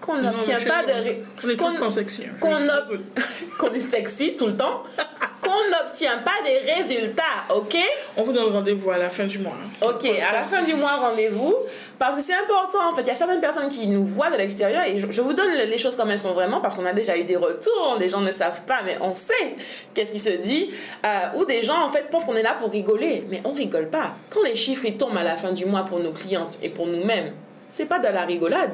qu'on 0.00 0.16
n'obtient 0.16 0.56
pas 0.60 0.82
de 0.84 1.56
qu'on- 1.56 1.90
sexy. 1.90 2.24
hein. 2.26 2.36
qu'on 2.40 2.54
ob- 2.54 3.74
est 3.74 3.80
sexy 3.80 4.34
tout 4.36 4.46
le 4.46 4.56
temps, 4.56 4.82
qu'on 5.42 5.50
n'obtient 5.70 6.18
pas 6.18 6.32
des 6.44 6.72
résultats, 6.72 7.22
ok? 7.54 7.76
On 8.16 8.22
vous 8.22 8.32
donne 8.32 8.52
rendez-vous 8.52 8.90
à 8.90 8.98
la 8.98 9.10
fin 9.10 9.24
du 9.24 9.38
mois. 9.38 9.52
hein. 9.62 9.86
Ok, 9.88 10.04
à 10.06 10.32
la 10.32 10.42
fin 10.44 10.62
du 10.62 10.74
mois, 10.74 10.96
rendez-vous. 10.96 11.54
Parce 11.98 12.16
que 12.16 12.22
c'est 12.22 12.34
important, 12.34 12.90
en 12.90 12.94
fait. 12.96 13.02
Il 13.02 13.08
y 13.08 13.10
a 13.10 13.14
certaines 13.14 13.40
personnes 13.40 13.68
qui 13.68 13.86
nous 13.88 14.04
voient 14.04 14.30
de 14.30 14.36
l'extérieur 14.36 14.84
et 14.84 14.98
je, 14.98 15.10
je 15.10 15.20
vous 15.20 15.34
donne 15.34 15.50
les 15.52 15.78
choses 15.78 15.96
comme 15.96 16.10
elles 16.10 16.18
sont 16.18 16.32
vraiment 16.32 16.60
parce 16.60 16.74
qu'on 16.74 16.86
a 16.86 16.92
déjà 16.94 17.16
eu 17.18 17.24
des 17.24 17.36
retours. 17.36 17.96
Des 17.98 18.08
gens 18.08 18.20
ne 18.20 18.32
savent 18.32 18.62
pas, 18.62 18.80
mais 18.84 18.96
on 19.02 19.12
sait 19.14 19.56
qu'est-ce 19.94 20.12
qui 20.12 20.18
se 20.18 20.30
dit. 20.30 20.70
Euh, 21.04 21.08
ou 21.38 21.44
des 21.44 21.60
gens, 21.62 21.82
en 21.84 21.90
fait, 21.90 22.08
pensent 22.10 22.24
qu'on 22.24 22.36
est 22.36 22.42
là 22.42 22.54
pour 22.58 22.70
rigoler. 22.70 23.24
Mais 23.28 23.42
on 23.44 23.52
rigole 23.52 23.88
pas. 23.90 24.14
Quand 24.30 24.42
les 24.42 24.54
chiffres 24.56 24.84
ils 24.86 24.96
tombent 24.96 25.18
à 25.18 25.22
la 25.24 25.36
fin 25.36 25.52
du 25.52 25.66
mois 25.66 25.84
pour 25.84 25.98
nos 26.00 26.12
clientes 26.12 26.58
et 26.62 26.70
pour 26.70 26.86
nous-mêmes, 26.86 27.32
c'est 27.68 27.86
pas 27.86 27.98
de 27.98 28.08
la 28.08 28.22
rigolade. 28.22 28.72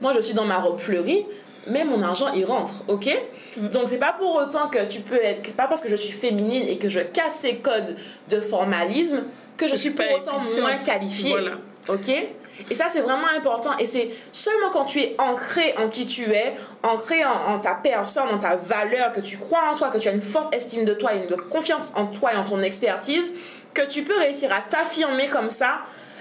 Moi, 0.00 0.14
je 0.14 0.20
suis 0.20 0.34
dans 0.34 0.44
ma 0.44 0.58
robe 0.58 0.78
fleurie. 0.78 1.26
Mais 1.66 1.84
mon 1.84 2.00
argent, 2.00 2.32
il 2.34 2.44
rentre, 2.44 2.82
ok 2.88 3.10
Donc, 3.56 3.88
c'est 3.88 3.98
pas 3.98 4.14
pour 4.18 4.34
autant 4.36 4.68
que 4.68 4.86
tu 4.86 5.00
peux 5.00 5.22
être. 5.22 5.54
Pas 5.54 5.66
parce 5.66 5.82
que 5.82 5.88
je 5.88 5.96
suis 5.96 6.12
féminine 6.12 6.66
et 6.66 6.78
que 6.78 6.88
je 6.88 7.00
casse 7.00 7.40
ces 7.40 7.56
codes 7.56 7.94
de 8.30 8.40
formalisme 8.40 9.24
que 9.56 9.66
je 9.66 9.72
Je 9.72 9.76
suis 9.76 9.90
pour 9.90 10.06
autant 10.14 10.38
moins 10.60 10.76
qualifiée. 10.76 11.32
Voilà. 11.32 11.58
Ok 11.88 12.08
Et 12.08 12.74
ça, 12.74 12.86
c'est 12.88 13.00
vraiment 13.00 13.28
important. 13.36 13.76
Et 13.78 13.86
c'est 13.86 14.08
seulement 14.32 14.70
quand 14.70 14.86
tu 14.86 15.00
es 15.00 15.16
ancré 15.18 15.74
en 15.78 15.88
qui 15.88 16.06
tu 16.06 16.32
es, 16.32 16.54
ancré 16.82 17.24
en, 17.24 17.54
en 17.54 17.58
ta 17.58 17.74
personne, 17.74 18.28
en 18.32 18.38
ta 18.38 18.56
valeur, 18.56 19.12
que 19.12 19.20
tu 19.20 19.36
crois 19.36 19.64
en 19.70 19.74
toi, 19.74 19.88
que 19.88 19.98
tu 19.98 20.08
as 20.08 20.12
une 20.12 20.22
forte 20.22 20.54
estime 20.54 20.84
de 20.84 20.94
toi, 20.94 21.12
une 21.14 21.36
confiance 21.50 21.92
en 21.96 22.06
toi 22.06 22.32
et 22.32 22.36
en 22.36 22.44
ton 22.44 22.62
expertise, 22.62 23.32
que 23.74 23.82
tu 23.82 24.04
peux 24.04 24.18
réussir 24.18 24.50
à 24.52 24.60
t'affirmer 24.60 25.26
comme 25.26 25.50
ça 25.50 25.80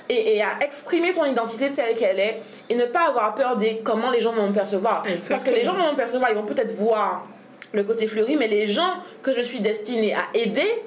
et, 0.10 0.38
et 0.38 0.42
à 0.42 0.50
exprimer 0.62 1.14
ton 1.14 1.26
identité 1.26 1.72
telle 1.72 1.96
qu'elle 1.96 2.20
est 2.20 2.42
et 2.70 2.76
ne 2.76 2.86
pas 2.86 3.08
avoir 3.10 3.36
peur 3.36 3.58
des 3.58 3.82
comment 3.84 4.12
les 4.12 4.22
gens 4.22 4.34
vont 4.34 4.48
me 4.48 4.54
percevoir. 4.54 5.04
Parce 5.30 5.44
que 5.44 5.52
les 5.52 5.64
gens 5.64 5.74
vont 5.74 5.92
me 5.92 5.98
percevoir, 5.98 6.32
ils 6.32 6.36
vont 6.36 6.46
peut-être 6.46 6.74
voir 6.74 7.26
le 7.74 7.84
côté 7.84 8.08
fleuri, 8.08 8.38
mais 8.38 8.48
les 8.48 8.68
gens 8.68 8.94
que 9.22 9.34
je 9.34 9.42
suis 9.42 9.60
destinée 9.60 10.14
à 10.14 10.24
aider, 10.34 10.84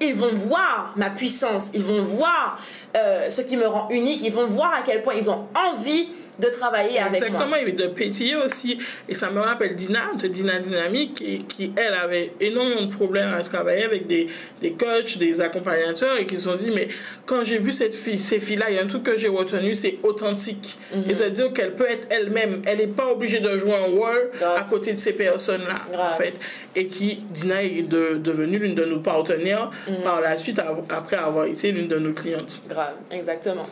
ils 0.00 0.14
vont 0.14 0.34
voir 0.34 0.92
ma 0.96 1.10
puissance, 1.10 1.70
ils 1.74 1.82
vont 1.82 2.02
voir 2.02 2.58
euh, 2.96 3.30
ce 3.30 3.40
qui 3.40 3.56
me 3.56 3.66
rend 3.66 3.88
unique, 3.90 4.20
ils 4.22 4.32
vont 4.32 4.46
voir 4.46 4.74
à 4.74 4.82
quel 4.82 5.02
point 5.02 5.14
ils 5.14 5.30
ont 5.30 5.46
envie 5.54 6.08
de 6.38 6.48
travailler 6.48 6.98
avec 6.98 7.20
moi. 7.20 7.28
Exactement, 7.28 7.56
et 7.56 7.72
de 7.72 7.86
pétiller 7.88 8.36
aussi. 8.36 8.78
Et 9.08 9.14
ça 9.14 9.30
me 9.30 9.40
rappelle 9.40 9.74
Dina, 9.76 10.10
de 10.20 10.28
Dina 10.28 10.58
Dynamique, 10.60 11.14
qui, 11.14 11.44
qui, 11.44 11.72
elle 11.76 11.94
avait 11.94 12.32
énormément 12.40 12.82
de 12.86 12.92
problèmes 12.92 13.34
à 13.34 13.42
travailler 13.42 13.84
avec 13.84 14.06
des, 14.06 14.26
des 14.60 14.72
coachs, 14.72 15.18
des 15.18 15.40
accompagnateurs, 15.40 16.16
et 16.18 16.26
qui 16.26 16.36
se 16.36 16.44
sont 16.44 16.56
dit, 16.56 16.70
mais 16.74 16.88
quand 17.26 17.44
j'ai 17.44 17.58
vu 17.58 17.70
cette 17.72 17.94
fille, 17.94 18.18
ces 18.18 18.38
filles-là, 18.38 18.70
il 18.70 18.76
y 18.76 18.78
a 18.78 18.82
un 18.82 18.86
truc 18.86 19.02
que 19.02 19.16
j'ai 19.16 19.28
retenu, 19.28 19.74
c'est 19.74 19.98
authentique. 20.02 20.78
Mhm. 20.94 21.04
Et 21.10 21.14
c'est-à-dire 21.14 21.52
qu'elle 21.52 21.74
peut 21.74 21.88
être 21.88 22.08
elle-même. 22.10 22.62
Elle 22.66 22.78
n'est 22.78 22.86
pas 22.86 23.06
obligée 23.12 23.40
de 23.40 23.56
jouer 23.58 23.74
un 23.74 23.90
rôle 23.90 24.30
à 24.56 24.62
côté 24.62 24.92
de 24.92 24.98
ces 24.98 25.12
personnes-là, 25.12 25.82
en 26.12 26.16
fait. 26.16 26.34
Et 26.74 26.86
qui, 26.86 27.16
Dina 27.30 27.62
est 27.62 27.82
de- 27.82 28.16
devenue 28.16 28.58
l'une 28.58 28.74
de 28.74 28.84
nos 28.84 29.00
partenaires 29.00 29.70
Mhm. 29.86 30.02
par 30.02 30.20
la 30.22 30.38
suite, 30.38 30.60
après 30.88 31.16
avoir 31.16 31.44
été 31.44 31.70
l'une 31.72 31.88
de 31.88 31.98
nos 31.98 32.12
clientes. 32.14 32.60
Grave, 32.68 32.94
exactement. 33.10 33.68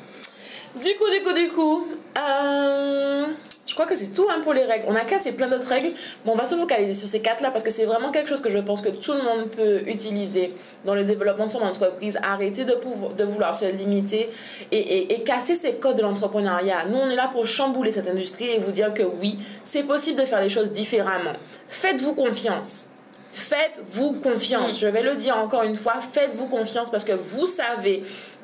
Du 0.77 0.89
coup, 0.97 1.11
du 1.11 1.23
coup, 1.25 1.33
du 1.33 1.49
coup, 1.49 1.87
euh, 2.17 3.27
je 3.67 3.75
crois 3.75 3.87
que 3.87 3.97
c'est 3.97 4.13
tout 4.13 4.27
hein, 4.31 4.41
pour 4.43 4.53
les 4.53 4.65
règles. 4.65 4.85
On 4.89 4.95
a 4.95 5.01
cassé 5.01 5.33
plein 5.33 5.49
d'autres 5.49 5.67
règles, 5.67 5.91
mais 6.25 6.31
on 6.31 6.37
va 6.37 6.45
se 6.47 6.55
focaliser 6.55 6.95
sur 6.95 7.09
ces 7.09 7.21
quatre-là 7.21 7.51
parce 7.51 7.65
que 7.65 7.71
c'est 7.71 7.85
vraiment 7.87 8.11
quelque 8.13 8.29
chose 8.29 8.41
que 8.41 8.51
je 8.51 8.59
pense 8.59 8.81
que 8.81 8.89
tout 8.89 9.13
le 9.13 9.23
monde 9.23 9.51
peut 9.51 9.81
utiliser 9.89 10.55
dans 10.85 10.95
le 10.95 11.05
développement 11.05 11.47
de 11.47 11.51
son 11.51 11.63
entreprise. 11.63 12.19
Arrêter 12.23 12.65
de, 12.65 12.75
pouvoir, 12.75 13.13
de 13.15 13.25
vouloir 13.25 13.55
se 13.55 13.65
limiter 13.67 14.31
et, 14.71 14.79
et- 14.79 15.15
et 15.15 15.23
casser 15.25 15.57
ces 15.57 15.75
codes 15.75 15.97
de 15.97 16.03
l'entrepreneuriat. 16.03 16.87
Nous, 16.89 16.97
on 16.99 17.11
est 17.11 17.17
là 17.17 17.29
pour 17.33 17.45
chambouler 17.47 17.91
cette 17.91 18.09
industrie 18.09 18.49
et 18.51 18.59
vous 18.61 18.71
dire 18.73 18.95
que 18.95 19.03
oui, 19.03 19.39
c'est 19.65 19.83
possible 19.83 20.21
de 20.21 20.25
faire 20.27 20.41
les 20.41 20.51
choses 20.51 20.71
différemment. 20.71 21.33
Faites-vous 21.69 22.15
confiance. 22.15 22.93
Faites-vous 23.33 24.15
confiance. 24.15 24.81
Je 24.81 24.89
vais 24.89 25.03
le 25.03 25.15
dire 25.15 25.37
encore 25.37 25.63
une 25.63 25.77
fois, 25.77 25.95
faites-vous 26.13 26.47
confiance 26.47 26.91
parce 26.91 27.05
que 27.05 27.13
vous 27.13 27.47
savez 27.47 28.03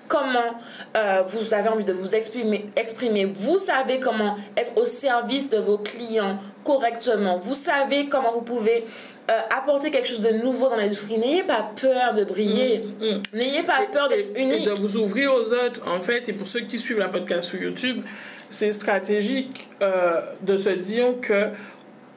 comment 0.09 0.59
euh, 0.97 1.23
vous 1.27 1.55
avez 1.55 1.69
envie 1.69 1.85
de 1.85 1.93
vous 1.93 2.15
exprimer, 2.15 2.67
exprimer. 2.77 3.25
Vous 3.27 3.59
savez 3.59 4.01
comment 4.01 4.37
être 4.57 4.77
au 4.77 4.87
service 4.87 5.51
de 5.51 5.59
vos 5.59 5.79
clients 5.79 6.39
correctement. 6.65 7.39
Vous 7.39 7.55
savez 7.55 8.07
comment 8.07 8.33
vous 8.33 8.43
pouvez 8.43 8.85
euh, 9.29 9.33
apporter 9.51 9.91
quelque 9.91 10.09
chose 10.09 10.23
de 10.23 10.31
nouveau 10.31 10.69
dans 10.69 10.77
l'industrie. 10.77 11.19
N'ayez 11.19 11.43
pas 11.43 11.71
peur 11.81 12.15
de 12.15 12.25
briller. 12.25 12.85
Mm. 13.01 13.37
N'ayez 13.37 13.63
pas 13.63 13.81
peur 13.93 14.09
d'être 14.09 14.29
unique. 14.37 14.63
et 14.63 14.67
de 14.67 14.73
vous 14.73 14.97
ouvrir 14.97 15.33
aux 15.35 15.53
autres, 15.53 15.81
en 15.89 16.01
fait. 16.01 16.29
Et 16.29 16.33
pour 16.33 16.47
ceux 16.47 16.61
qui 16.61 16.79
suivent 16.79 16.99
la 16.99 17.09
podcast 17.09 17.43
sur 17.51 17.61
YouTube, 17.61 18.03
c'est 18.51 18.73
stratégique 18.73 19.69
euh, 19.83 20.21
de 20.43 20.57
se 20.57 20.71
dire 20.71 21.21
que 21.21 21.49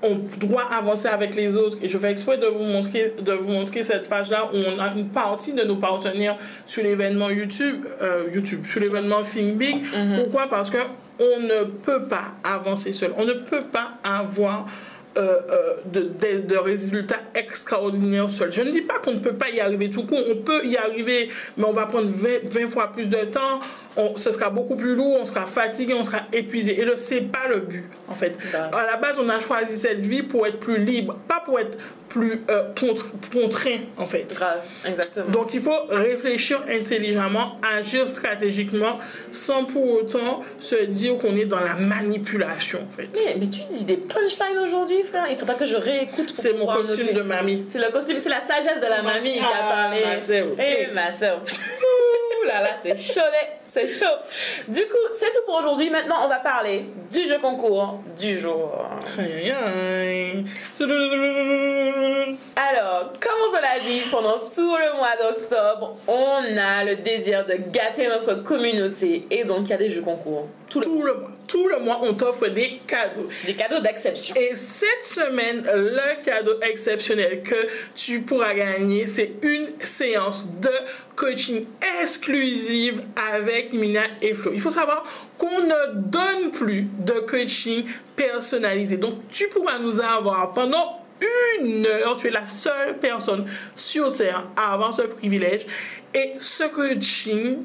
on 0.01 0.19
doit 0.47 0.71
avancer 0.71 1.07
avec 1.07 1.35
les 1.35 1.57
autres. 1.57 1.77
Et 1.81 1.87
je 1.87 1.97
fais 1.97 2.11
exprès 2.11 2.37
de 2.37 2.45
vous 2.47 2.63
montrer, 2.63 3.15
de 3.21 3.33
vous 3.33 3.51
montrer 3.51 3.83
cette 3.83 4.07
page-là 4.07 4.49
où 4.53 4.57
on 4.57 4.79
a 4.79 4.93
une 4.95 5.09
partie 5.09 5.53
de 5.53 5.63
nos 5.63 5.75
partenaires 5.75 6.37
sur 6.65 6.83
l'événement 6.83 7.29
YouTube, 7.29 7.85
euh, 8.01 8.25
YouTube, 8.33 8.65
sur 8.65 8.79
l'événement 8.79 9.21
Think 9.23 9.57
Big. 9.57 9.77
Pourquoi? 10.15 10.47
Parce 10.47 10.69
que 10.69 10.77
on 11.19 11.41
ne 11.41 11.65
peut 11.65 12.05
pas 12.05 12.33
avancer 12.43 12.93
seul. 12.93 13.11
On 13.17 13.25
ne 13.25 13.33
peut 13.33 13.63
pas 13.63 13.91
avoir 14.03 14.65
euh, 15.17 15.39
euh, 15.49 15.73
de, 15.85 16.01
de, 16.01 16.39
de 16.47 16.55
résultats 16.57 17.19
extraordinaires 17.35 18.29
seul. 18.31 18.51
Je 18.51 18.61
ne 18.61 18.71
dis 18.71 18.81
pas 18.81 18.99
qu'on 18.99 19.13
ne 19.13 19.19
peut 19.19 19.33
pas 19.33 19.49
y 19.49 19.59
arriver 19.59 19.89
tout 19.89 20.03
court. 20.03 20.19
On 20.29 20.35
peut 20.37 20.63
y 20.65 20.77
arriver, 20.77 21.29
mais 21.57 21.65
on 21.65 21.73
va 21.73 21.85
prendre 21.87 22.07
20, 22.09 22.29
20 22.43 22.67
fois 22.67 22.91
plus 22.91 23.09
de 23.09 23.17
temps. 23.25 23.59
On, 23.97 24.15
ce 24.17 24.31
sera 24.31 24.49
beaucoup 24.49 24.75
plus 24.75 24.95
lourd, 24.95 25.17
on 25.19 25.25
sera 25.25 25.45
fatigué, 25.45 25.93
on 25.93 26.03
sera 26.03 26.19
épuisé. 26.31 26.79
Et 26.79 26.85
ce 26.97 27.15
n'est 27.15 27.21
pas 27.21 27.47
le 27.49 27.59
but, 27.61 27.85
en 28.07 28.13
fait. 28.15 28.37
Grave. 28.51 28.73
À 28.73 28.85
la 28.85 28.97
base, 28.97 29.19
on 29.19 29.27
a 29.29 29.39
choisi 29.39 29.77
cette 29.77 30.05
vie 30.05 30.21
pour 30.23 30.45
être 30.47 30.59
plus 30.59 30.77
libre, 30.77 31.15
pas 31.27 31.41
pour 31.43 31.59
être 31.59 31.77
plus 32.07 32.41
euh, 32.49 32.63
contre- 32.79 33.11
contraint, 33.31 33.79
en 33.97 34.05
fait. 34.05 34.33
Grave, 34.35 34.61
exactement. 34.87 35.29
Donc 35.29 35.53
il 35.53 35.59
faut 35.59 35.75
réfléchir 35.89 36.61
intelligemment, 36.69 37.59
agir 37.77 38.07
stratégiquement, 38.07 38.97
sans 39.31 39.65
pour 39.65 39.87
autant 39.91 40.41
se 40.59 40.75
dire 40.85 41.17
qu'on 41.17 41.35
est 41.35 41.45
dans 41.45 41.59
la 41.59 41.75
manipulation, 41.75 42.79
en 42.87 42.95
fait. 42.95 43.07
mais, 43.13 43.35
mais 43.39 43.47
tu 43.49 43.61
dis 43.71 43.83
des 43.83 43.97
punchlines 43.97 44.57
aujourd'hui, 44.63 44.97
Il 45.29 45.35
faudra 45.37 45.55
que 45.55 45.65
je 45.65 45.75
réécoute. 45.75 46.31
C'est 46.35 46.53
mon 46.53 46.65
costume 46.65 46.97
noter. 46.99 47.13
de 47.13 47.21
mamie. 47.21 47.65
C'est 47.69 47.79
le 47.79 47.89
costume, 47.91 48.19
c'est 48.19 48.29
la 48.29 48.41
sagesse 48.41 48.79
de 48.81 48.87
la 48.87 49.01
mamie 49.01 49.33
qui 49.33 49.39
a 49.39 49.43
Ah, 49.63 49.73
parlé. 49.73 50.05
ma 50.05 50.17
sœur. 50.17 50.45
Eh, 50.59 50.87
ma 50.93 51.11
sœur. 51.11 51.39
Ouh 51.41 52.47
là 52.47 52.61
là, 52.61 52.69
c'est 52.81 52.97
chaud, 52.97 53.19
c'est 53.65 53.87
chaud. 53.87 54.05
Du 54.67 54.81
coup, 54.81 55.07
c'est 55.13 55.29
tout 55.31 55.41
pour 55.45 55.55
aujourd'hui. 55.55 55.89
Maintenant, 55.89 56.17
on 56.23 56.29
va 56.29 56.39
parler 56.39 56.85
du 57.11 57.25
jeu 57.27 57.37
concours 57.39 58.01
du 58.17 58.39
jour. 58.39 58.71
Aïe, 59.17 59.51
aïe, 59.51 59.53
aïe. 60.07 60.45
Alors, 62.55 63.13
comme 63.19 63.31
on 63.47 63.55
te 63.55 63.61
l'a 63.61 63.79
dit, 63.79 64.01
pendant 64.11 64.39
tout 64.39 64.75
le 64.75 64.97
mois 64.97 65.15
d'octobre, 65.21 65.95
on 66.07 66.57
a 66.57 66.83
le 66.83 66.97
désir 66.97 67.45
de 67.45 67.55
gâter 67.71 68.07
notre 68.07 68.43
communauté. 68.43 69.25
Et 69.31 69.43
donc, 69.43 69.67
il 69.67 69.69
y 69.69 69.73
a 69.73 69.77
des 69.77 69.89
jeux 69.89 70.01
concours. 70.01 70.47
Tout 70.69 70.79
le, 70.79 70.85
tout 70.85 71.01
le 71.01 71.13
mois. 71.15 71.31
Tout 71.47 71.67
le 71.67 71.79
mois, 71.79 71.99
on 72.03 72.13
t'offre 72.13 72.47
des 72.47 72.79
cadeaux. 72.85 73.27
Des 73.45 73.55
cadeaux 73.55 73.79
d'exception. 73.79 74.35
Et 74.35 74.53
cette 74.53 75.03
semaine, 75.03 75.63
le 75.63 76.23
cadeau 76.23 76.59
exceptionnel 76.61 77.41
que 77.41 77.55
tu 77.95 78.21
pourras 78.21 78.53
gagner, 78.53 79.07
c'est 79.07 79.31
une 79.41 79.67
séance 79.81 80.45
de 80.59 80.71
coaching 81.15 81.65
exclusive 82.01 83.01
avec 83.33 83.73
Mina 83.73 84.03
et 84.21 84.35
Flo. 84.35 84.51
Il 84.53 84.61
faut 84.61 84.69
savoir 84.69 85.03
qu'on 85.37 85.61
ne 85.61 85.93
donne 85.95 86.51
plus 86.51 86.87
de 86.99 87.13
coaching 87.13 87.83
personnalisé. 88.15 88.97
Donc, 88.97 89.15
tu 89.29 89.47
pourras 89.47 89.79
nous 89.79 89.99
avoir 89.99 90.53
pendant 90.53 90.99
une 91.59 91.85
heure. 91.85 92.17
Tu 92.17 92.27
es 92.27 92.31
la 92.31 92.45
seule 92.45 92.97
personne 92.97 93.45
sur 93.75 94.15
Terre 94.15 94.45
à 94.55 94.73
avoir 94.73 94.93
ce 94.93 95.03
privilège. 95.03 95.65
Et 96.13 96.33
ce 96.39 96.63
coaching 96.63 97.59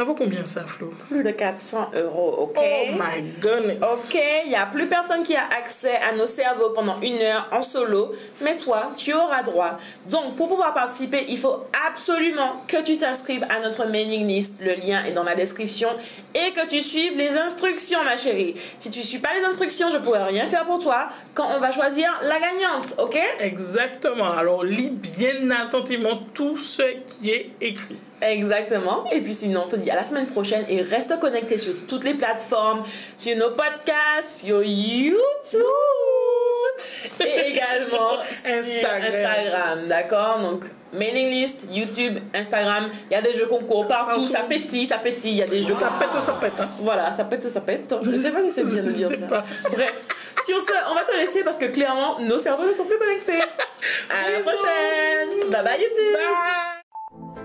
ça 0.00 0.04
vaut 0.04 0.14
combien 0.14 0.48
ça, 0.48 0.64
Flo? 0.64 0.94
Plus 1.10 1.22
de 1.22 1.30
400 1.30 1.90
euros, 1.94 2.34
ok? 2.38 2.56
Oh 2.56 2.86
my 2.94 3.22
goodness 3.38 3.76
Ok, 3.82 4.18
il 4.46 4.48
n'y 4.48 4.56
a 4.56 4.64
plus 4.64 4.86
personne 4.86 5.22
qui 5.22 5.36
a 5.36 5.42
accès 5.62 5.96
à 5.96 6.14
nos 6.16 6.26
cerveaux 6.26 6.70
pendant 6.70 6.98
une 7.02 7.20
heure 7.20 7.46
en 7.52 7.60
solo, 7.60 8.12
mais 8.40 8.56
toi, 8.56 8.92
tu 8.96 9.12
auras 9.12 9.42
droit. 9.42 9.76
Donc, 10.08 10.36
pour 10.36 10.48
pouvoir 10.48 10.72
participer, 10.72 11.26
il 11.28 11.36
faut 11.36 11.66
absolument 11.86 12.62
que 12.66 12.82
tu 12.82 12.96
t'inscrives 12.96 13.44
à 13.50 13.60
notre 13.60 13.84
mailing 13.88 14.26
list. 14.26 14.62
Le 14.62 14.72
lien 14.72 15.04
est 15.04 15.12
dans 15.12 15.22
la 15.22 15.34
description 15.34 15.90
et 16.34 16.54
que 16.54 16.66
tu 16.66 16.80
suives 16.80 17.18
les 17.18 17.36
instructions, 17.36 18.02
ma 18.02 18.16
chérie. 18.16 18.54
Si 18.78 18.90
tu 18.90 19.00
ne 19.00 19.04
suis 19.04 19.18
pas 19.18 19.34
les 19.38 19.44
instructions, 19.44 19.90
je 19.90 19.98
ne 19.98 20.02
pourrai 20.02 20.24
rien 20.24 20.48
faire 20.48 20.64
pour 20.64 20.78
toi 20.78 21.10
quand 21.34 21.48
on 21.54 21.60
va 21.60 21.72
choisir 21.72 22.08
la 22.22 22.40
gagnante, 22.40 22.94
ok? 22.98 23.18
Exactement. 23.38 24.28
Alors, 24.28 24.64
lis 24.64 24.92
bien 25.18 25.50
attentivement 25.50 26.22
tout 26.32 26.56
ce 26.56 26.84
qui 27.04 27.32
est 27.32 27.50
écrit. 27.60 27.98
Exactement. 28.22 29.04
Et 29.12 29.20
puis 29.20 29.34
sinon, 29.34 29.64
on 29.66 29.68
te 29.68 29.76
dit 29.76 29.90
à 29.90 29.96
la 29.96 30.04
semaine 30.04 30.26
prochaine 30.26 30.64
et 30.68 30.82
reste 30.82 31.18
connecté 31.18 31.58
sur 31.58 31.74
toutes 31.86 32.04
les 32.04 32.14
plateformes, 32.14 32.82
sur 33.16 33.36
nos 33.36 33.50
podcasts, 33.50 34.44
sur 34.44 34.62
YouTube 34.62 35.62
et 37.20 37.50
également 37.50 38.18
sur 38.32 38.90
Instagram. 38.90 39.88
D'accord? 39.88 40.40
Donc, 40.40 40.64
mailing 40.92 41.30
list, 41.30 41.66
YouTube, 41.70 42.18
Instagram, 42.34 42.90
il 43.10 43.14
y 43.14 43.16
a 43.16 43.22
des 43.22 43.34
jeux 43.34 43.46
concours 43.46 43.86
partout, 43.86 44.26
ça 44.26 44.42
pétille, 44.42 44.86
ça 44.86 44.98
pétille, 44.98 45.32
il 45.32 45.38
y 45.38 45.42
a 45.42 45.46
des 45.46 45.62
jeux 45.62 45.74
Ça 45.74 45.92
pète, 45.98 46.22
ça 46.22 46.32
pète. 46.34 46.52
Hein. 46.60 46.68
Voilà, 46.80 47.12
ça 47.12 47.24
pète, 47.24 47.48
ça 47.48 47.60
pète. 47.60 47.94
Je 48.02 48.16
sais 48.16 48.30
pas 48.30 48.42
si 48.42 48.50
c'est 48.50 48.64
bien 48.66 48.82
de 48.82 48.90
dire 48.90 49.08
ça. 49.08 49.26
Pas. 49.26 49.44
Bref, 49.70 50.06
sur 50.44 50.60
ce, 50.60 50.72
on 50.90 50.94
va 50.94 51.02
te 51.02 51.16
laisser 51.16 51.44
parce 51.44 51.58
que 51.58 51.66
clairement, 51.66 52.18
nos 52.20 52.38
cerveaux 52.38 52.66
ne 52.66 52.72
sont 52.72 52.84
plus 52.84 52.98
connectés. 52.98 53.38
À 54.10 54.30
la 54.30 54.38
prochaine. 54.40 55.50
Bye 55.50 55.64
bye 55.64 55.80
YouTube. 55.80 56.14
Bye. 56.14 56.69